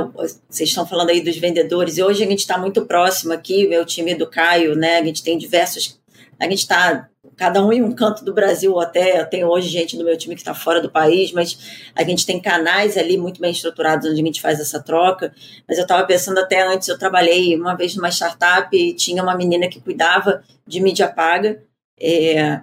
[0.49, 3.87] vocês estão falando aí dos vendedores e hoje a gente está muito próximo aqui, meu
[3.87, 5.99] time do Caio, né, a gente tem diversos,
[6.39, 9.97] a gente está cada um em um canto do Brasil, até eu tenho hoje gente
[9.97, 13.41] do meu time que está fora do país, mas a gente tem canais ali muito
[13.41, 15.33] bem estruturados onde a gente faz essa troca.
[15.69, 19.37] Mas eu estava pensando até antes, eu trabalhei uma vez numa startup e tinha uma
[19.37, 21.63] menina que cuidava de mídia paga.
[21.99, 22.61] É,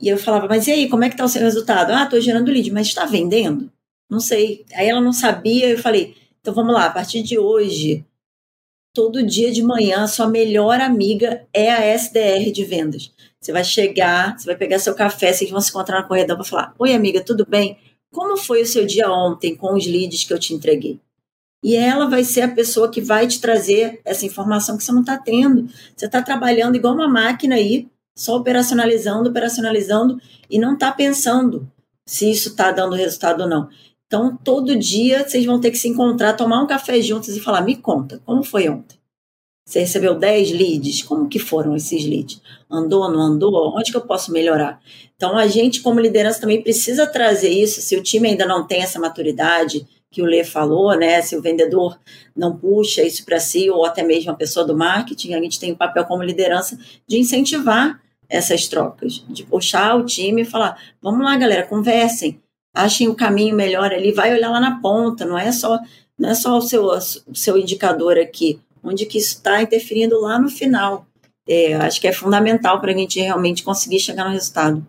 [0.00, 1.90] e eu falava, mas e aí, como é que está o seu resultado?
[1.92, 3.72] Ah, estou gerando lead, mas está vendendo?
[4.10, 4.64] Não sei.
[4.74, 8.04] Aí ela não sabia, eu falei, então vamos lá, a partir de hoje,
[8.92, 13.10] todo dia de manhã, sua melhor amiga é a SDR de vendas.
[13.46, 16.44] Você vai chegar, você vai pegar seu café, vocês vão se encontrar na corredor para
[16.44, 17.78] falar: Oi, amiga, tudo bem?
[18.12, 21.00] Como foi o seu dia ontem com os leads que eu te entreguei?
[21.62, 25.02] E ela vai ser a pessoa que vai te trazer essa informação que você não
[25.02, 25.68] está tendo.
[25.96, 27.88] Você está trabalhando igual uma máquina aí,
[28.18, 30.20] só operacionalizando, operacionalizando
[30.50, 31.70] e não está pensando
[32.04, 33.68] se isso está dando resultado ou não.
[34.08, 37.60] Então, todo dia vocês vão ter que se encontrar, tomar um café juntos e falar:
[37.60, 38.98] me conta, como foi ontem?
[39.66, 41.02] Você recebeu 10 leads?
[41.02, 42.40] Como que foram esses leads?
[42.70, 43.76] Andou, não andou?
[43.76, 44.80] Onde que eu posso melhorar?
[45.16, 47.80] Então, a gente, como liderança, também precisa trazer isso.
[47.82, 51.20] Se o time ainda não tem essa maturidade que o Lê falou, né?
[51.20, 51.98] Se o vendedor
[52.34, 55.72] não puxa isso para si, ou até mesmo a pessoa do marketing, a gente tem
[55.72, 61.24] o papel como liderança de incentivar essas trocas, de puxar o time e falar: vamos
[61.24, 62.40] lá, galera, conversem,
[62.72, 65.78] achem o caminho melhor ali, vai olhar lá na ponta, não é só,
[66.16, 70.38] não é só o seu, o seu indicador aqui onde que isso está interferindo lá
[70.38, 71.06] no final.
[71.48, 74.86] É, acho que é fundamental para a gente realmente conseguir chegar no resultado.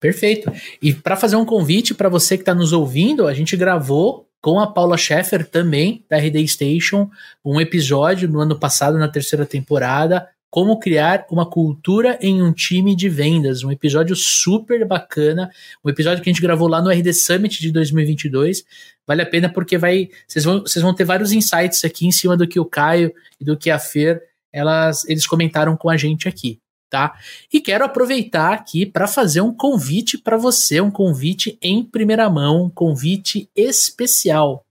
[0.00, 0.52] Perfeito.
[0.80, 4.58] E para fazer um convite para você que está nos ouvindo, a gente gravou com
[4.58, 7.08] a Paula Scheffer também, da RD Station,
[7.44, 12.94] um episódio no ano passado, na terceira temporada, como criar uma cultura em um time
[12.94, 13.64] de vendas.
[13.64, 15.50] Um episódio super bacana,
[15.82, 18.62] um episódio que a gente gravou lá no RD Summit de 2022.
[19.06, 22.36] Vale a pena porque vai, vocês vão, vocês vão ter vários insights aqui em cima
[22.36, 24.22] do que o Caio e do que a Fer,
[24.52, 26.60] elas, eles comentaram com a gente aqui.
[26.90, 27.18] Tá?
[27.50, 32.64] E quero aproveitar aqui para fazer um convite para você, um convite em primeira mão,
[32.64, 34.66] um convite especial.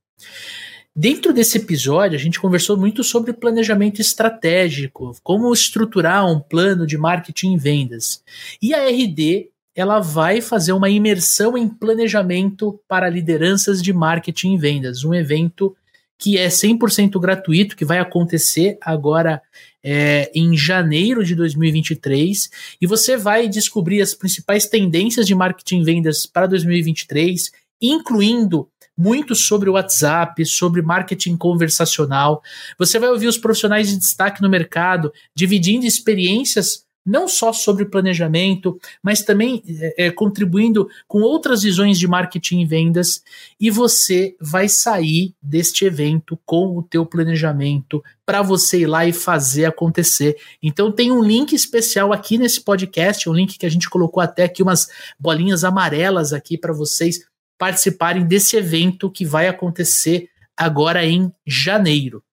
[0.94, 6.98] Dentro desse episódio, a gente conversou muito sobre planejamento estratégico, como estruturar um plano de
[6.98, 8.22] marketing e vendas.
[8.62, 14.58] E a RD ela vai fazer uma imersão em planejamento para lideranças de marketing e
[14.58, 15.74] vendas, um evento
[16.20, 19.42] que é 100% gratuito, que vai acontecer agora
[19.84, 25.84] é, em janeiro de 2023, e você vai descobrir as principais tendências de marketing e
[25.84, 28.68] vendas para 2023, incluindo
[28.98, 32.42] muito sobre o WhatsApp, sobre marketing conversacional.
[32.78, 38.80] Você vai ouvir os profissionais de destaque no mercado dividindo experiências não só sobre planejamento,
[39.02, 39.64] mas também
[39.98, 43.24] é, contribuindo com outras visões de marketing e vendas,
[43.60, 49.12] e você vai sair deste evento com o teu planejamento para você ir lá e
[49.12, 50.38] fazer acontecer.
[50.62, 54.44] Então tem um link especial aqui nesse podcast, um link que a gente colocou até
[54.44, 54.88] aqui umas
[55.20, 57.31] bolinhas amarelas aqui para vocês
[57.62, 62.24] participarem desse evento que vai acontecer agora em janeiro.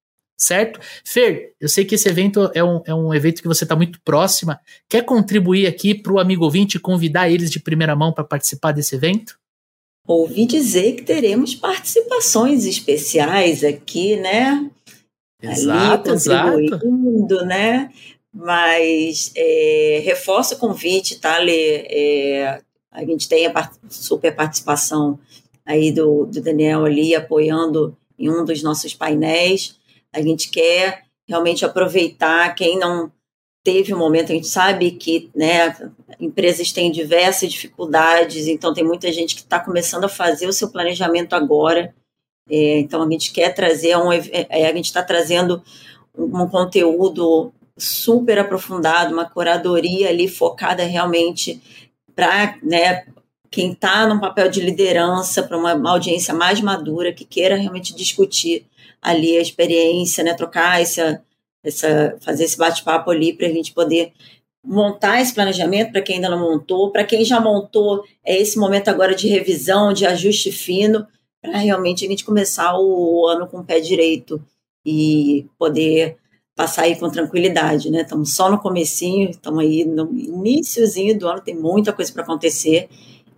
[0.40, 0.80] Certo?
[1.04, 4.00] Fer, eu sei que esse evento é um, é um evento que você está muito
[4.00, 4.58] próxima.
[4.88, 8.72] Quer contribuir aqui para o amigo ouvinte e convidar eles de primeira mão para participar
[8.72, 9.38] desse evento?
[10.06, 14.70] Ouvi dizer que teremos participações especiais aqui, né?
[15.42, 17.44] Exato, Ali, exato.
[17.44, 17.90] né?
[18.32, 21.84] Mas é, reforço o convite, tá, Lê?
[21.90, 22.62] É,
[22.98, 25.18] a gente tem a super participação
[25.64, 29.78] aí do, do Daniel ali apoiando em um dos nossos painéis.
[30.12, 33.12] A gente quer realmente aproveitar quem não
[33.62, 35.76] teve um momento, a gente sabe que né,
[36.18, 40.68] empresas têm diversas dificuldades, então tem muita gente que está começando a fazer o seu
[40.68, 41.94] planejamento agora.
[42.50, 45.62] É, então a gente quer trazer um, é, a gente está trazendo
[46.16, 51.62] um, um conteúdo super aprofundado, uma curadoria ali focada realmente
[52.18, 53.06] para né,
[53.48, 57.94] quem está num papel de liderança, para uma, uma, audiência mais madura, que queira realmente
[57.94, 58.66] discutir
[59.00, 61.22] ali a experiência, né, trocar essa,
[61.62, 64.12] essa fazer esse bate-papo ali para a gente poder
[64.64, 68.88] montar esse planejamento para quem ainda não montou, para quem já montou, é esse momento
[68.88, 71.06] agora de revisão, de ajuste fino,
[71.40, 74.44] para realmente a gente começar o ano com o pé direito
[74.84, 76.16] e poder
[76.58, 78.00] passar aí com tranquilidade, né?
[78.00, 82.88] Estamos só no comecinho, estamos aí no iníciozinho do ano, tem muita coisa para acontecer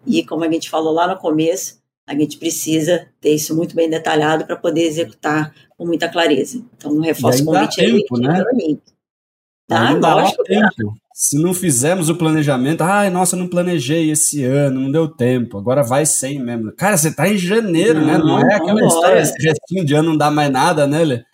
[0.07, 3.91] e como a gente falou lá no começo, a gente precisa ter isso muito bem
[3.91, 6.65] detalhado para poder executar com muita clareza.
[6.75, 8.45] Então, reforço o convite tempo, aí, né?
[8.55, 8.81] link.
[9.69, 10.43] Tá, lógico.
[10.45, 10.95] Tempo.
[11.13, 15.83] Se não fizermos o planejamento, ai, nossa, não planejei esse ano, não deu tempo, agora
[15.83, 16.73] vai sem mesmo.
[16.73, 18.17] Cara, você tá em janeiro, não, né?
[18.17, 21.30] Não é aquela história, esse restinho de ano não dá mais nada, né, Lê?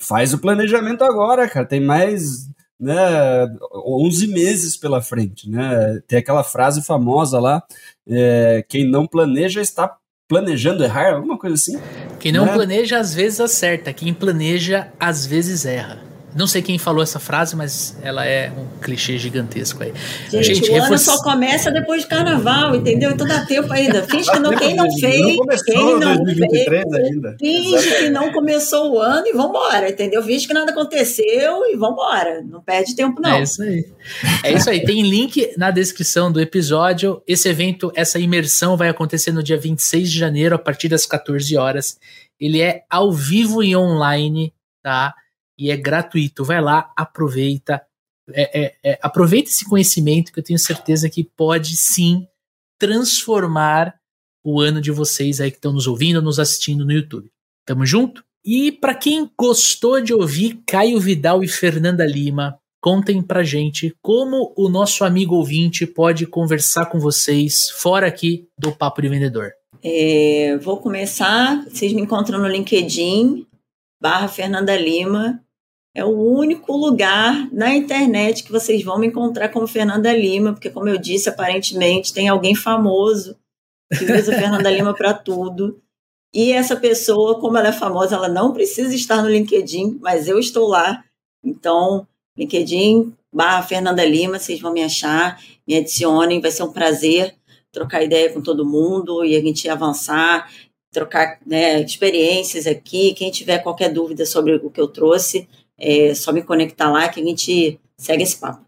[0.00, 1.66] Faz o planejamento agora, cara.
[1.66, 2.48] Tem mais
[2.80, 3.46] né,
[3.86, 6.00] 11 meses pela frente, né?
[6.08, 7.62] Tem aquela frase famosa lá,
[8.08, 9.96] é, quem não planeja está
[10.26, 11.78] planejando errar, alguma coisa assim.
[12.18, 12.52] Quem não né?
[12.52, 16.09] planeja às vezes acerta, quem planeja às vezes erra.
[16.34, 19.92] Não sei quem falou essa frase, mas ela é um clichê gigantesco aí.
[20.30, 20.88] Gente, gente o reforç...
[20.88, 23.10] ano só começa depois do carnaval, entendeu?
[23.10, 24.02] Então dá tempo ainda.
[24.08, 25.20] Finge que não, quem não fez.
[25.20, 27.36] Não começou quem não 2023 fez, ainda.
[27.38, 30.22] Finge que não começou o ano e vambora, entendeu?
[30.22, 32.42] Finge que nada aconteceu e vambora.
[32.42, 33.34] Não perde tempo, não.
[33.34, 33.84] É isso aí.
[34.44, 34.84] É isso aí.
[34.84, 37.22] Tem link na descrição do episódio.
[37.26, 41.56] Esse evento, essa imersão vai acontecer no dia 26 de janeiro, a partir das 14
[41.56, 41.98] horas.
[42.38, 44.52] Ele é ao vivo e online,
[44.82, 45.14] tá?
[45.60, 46.42] E é gratuito.
[46.42, 47.82] Vai lá, aproveita.
[48.32, 52.26] É, é, é, aproveita esse conhecimento que eu tenho certeza que pode sim
[52.78, 53.94] transformar
[54.42, 57.30] o ano de vocês aí que estão nos ouvindo, nos assistindo no YouTube.
[57.66, 58.24] Tamo junto?
[58.42, 64.54] E para quem gostou de ouvir Caio Vidal e Fernanda Lima, contem pra gente como
[64.56, 69.52] o nosso amigo ouvinte pode conversar com vocês fora aqui do Papo de Vendedor.
[69.82, 73.46] É, vou começar, vocês me encontram no LinkedIn,
[74.00, 75.42] barra Fernanda Lima,
[75.94, 80.70] é o único lugar na internet que vocês vão me encontrar como Fernanda Lima, porque,
[80.70, 83.36] como eu disse, aparentemente tem alguém famoso
[83.88, 85.80] que usa Fernanda Lima para tudo.
[86.32, 90.38] E essa pessoa, como ela é famosa, ela não precisa estar no LinkedIn, mas eu
[90.38, 91.04] estou lá.
[91.44, 97.34] Então, LinkedIn barra Fernanda Lima, vocês vão me achar, me adicionem, vai ser um prazer
[97.72, 100.50] trocar ideia com todo mundo e a gente avançar,
[100.92, 103.14] trocar né, experiências aqui.
[103.14, 105.48] Quem tiver qualquer dúvida sobre o que eu trouxe,
[105.80, 108.64] é só me conectar lá que a gente segue esse papo.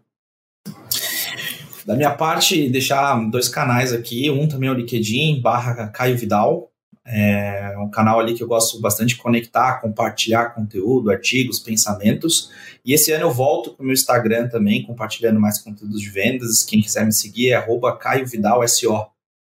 [1.85, 4.29] Da minha parte, deixar dois canais aqui.
[4.29, 6.71] Um também é o LinkedIn, barra Caio Vidal.
[7.05, 12.49] É um canal ali que eu gosto bastante de conectar, compartilhar conteúdo, artigos, pensamentos.
[12.85, 16.63] E esse ano eu volto para o meu Instagram também, compartilhando mais conteúdos de vendas.
[16.63, 19.05] Quem quiser me seguir é arroba Caio Vidal SO.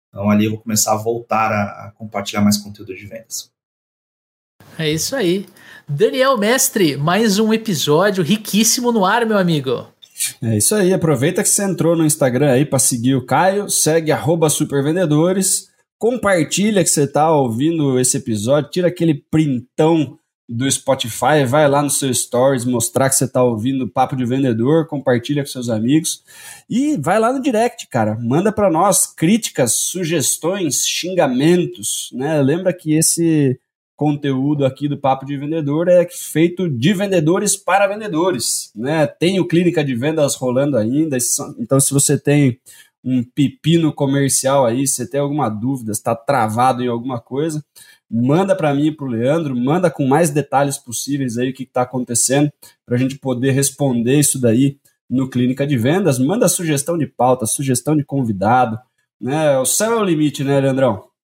[0.09, 3.51] Então ali eu vou começar a voltar a, a compartilhar mais conteúdo de vendas.
[4.79, 5.45] É isso aí.
[5.88, 9.88] Daniel Mestre, mais um episódio riquíssimo no ar, meu amigo.
[10.41, 14.11] É isso aí, aproveita que você entrou no Instagram aí para seguir o Caio, segue
[14.49, 15.69] supervendedores,
[15.99, 20.17] compartilha que você está ouvindo esse episódio, tira aquele printão
[20.49, 24.88] do Spotify, vai lá no seu stories mostrar que você está ouvindo Papo de Vendedor,
[24.88, 26.23] compartilha com seus amigos
[26.67, 32.41] e vai lá no direct, cara, manda para nós críticas, sugestões, xingamentos, né?
[32.41, 33.59] Lembra que esse
[33.95, 39.07] conteúdo aqui do Papo de Vendedor é feito de vendedores para vendedores, né?
[39.07, 41.17] Tem o Clínica de Vendas rolando ainda,
[41.57, 42.59] então se você tem
[43.03, 47.63] um pepino comercial aí, se tem alguma dúvida, está travado em alguma coisa,
[48.09, 51.63] manda para mim e para o Leandro, manda com mais detalhes possíveis aí o que
[51.63, 52.51] está acontecendo,
[52.85, 54.77] para a gente poder responder isso daí
[55.09, 58.79] no Clínica de Vendas, manda sugestão de pauta, sugestão de convidado,
[59.21, 59.57] né?
[59.59, 61.14] O céu é o limite, né, Leandrão?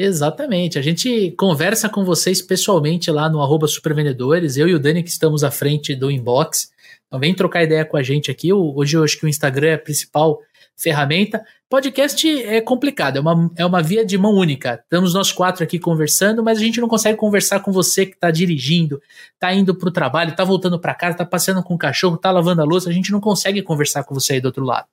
[0.00, 0.78] Exatamente.
[0.78, 4.56] A gente conversa com vocês pessoalmente lá no arroba supervendedores.
[4.56, 6.70] Eu e o Dani que estamos à frente do inbox.
[7.08, 8.52] Então vem trocar ideia com a gente aqui.
[8.52, 10.38] Hoje eu acho que o Instagram é a principal
[10.76, 11.44] ferramenta.
[11.68, 14.80] Podcast é complicado, é uma, é uma via de mão única.
[14.84, 18.30] Estamos nós quatro aqui conversando, mas a gente não consegue conversar com você que está
[18.30, 19.02] dirigindo,
[19.34, 22.30] está indo para o trabalho, está voltando para casa, está passeando com o cachorro, está
[22.30, 22.88] lavando a louça.
[22.88, 24.86] A gente não consegue conversar com você aí do outro lado.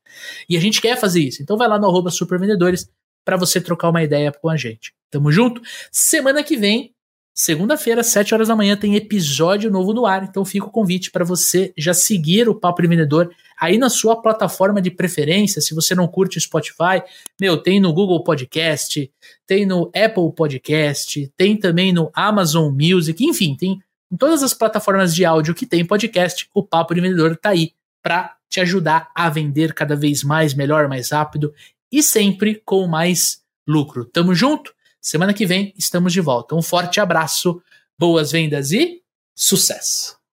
[0.50, 1.44] E a gente quer fazer isso.
[1.44, 2.90] Então vai lá no arroba supervendedores
[3.26, 4.94] para você trocar uma ideia com a gente.
[5.10, 5.62] Tamo junto?
[5.92, 6.94] Semana que vem,
[7.34, 10.24] segunda-feira, 7 horas da manhã, tem episódio novo no ar.
[10.24, 14.22] Então fica o convite para você já seguir o Papo de Vendedor aí na sua
[14.22, 15.62] plataforma de preferência.
[15.62, 17.02] Se você não curte o Spotify,
[17.40, 19.12] meu, tem no Google Podcast,
[19.48, 25.16] tem no Apple Podcast, tem também no Amazon Music, enfim, tem em todas as plataformas
[25.16, 27.72] de áudio que tem podcast, o Papo de Vendedor tá aí
[28.04, 31.54] para te ajudar a vender cada vez mais, melhor, mais rápido
[31.92, 34.06] e sempre com mais lucro.
[34.06, 34.74] Tamo junto?
[35.02, 36.56] Semana que vem estamos de volta.
[36.56, 37.62] Um forte abraço,
[37.98, 39.02] boas vendas e
[39.36, 40.25] sucesso!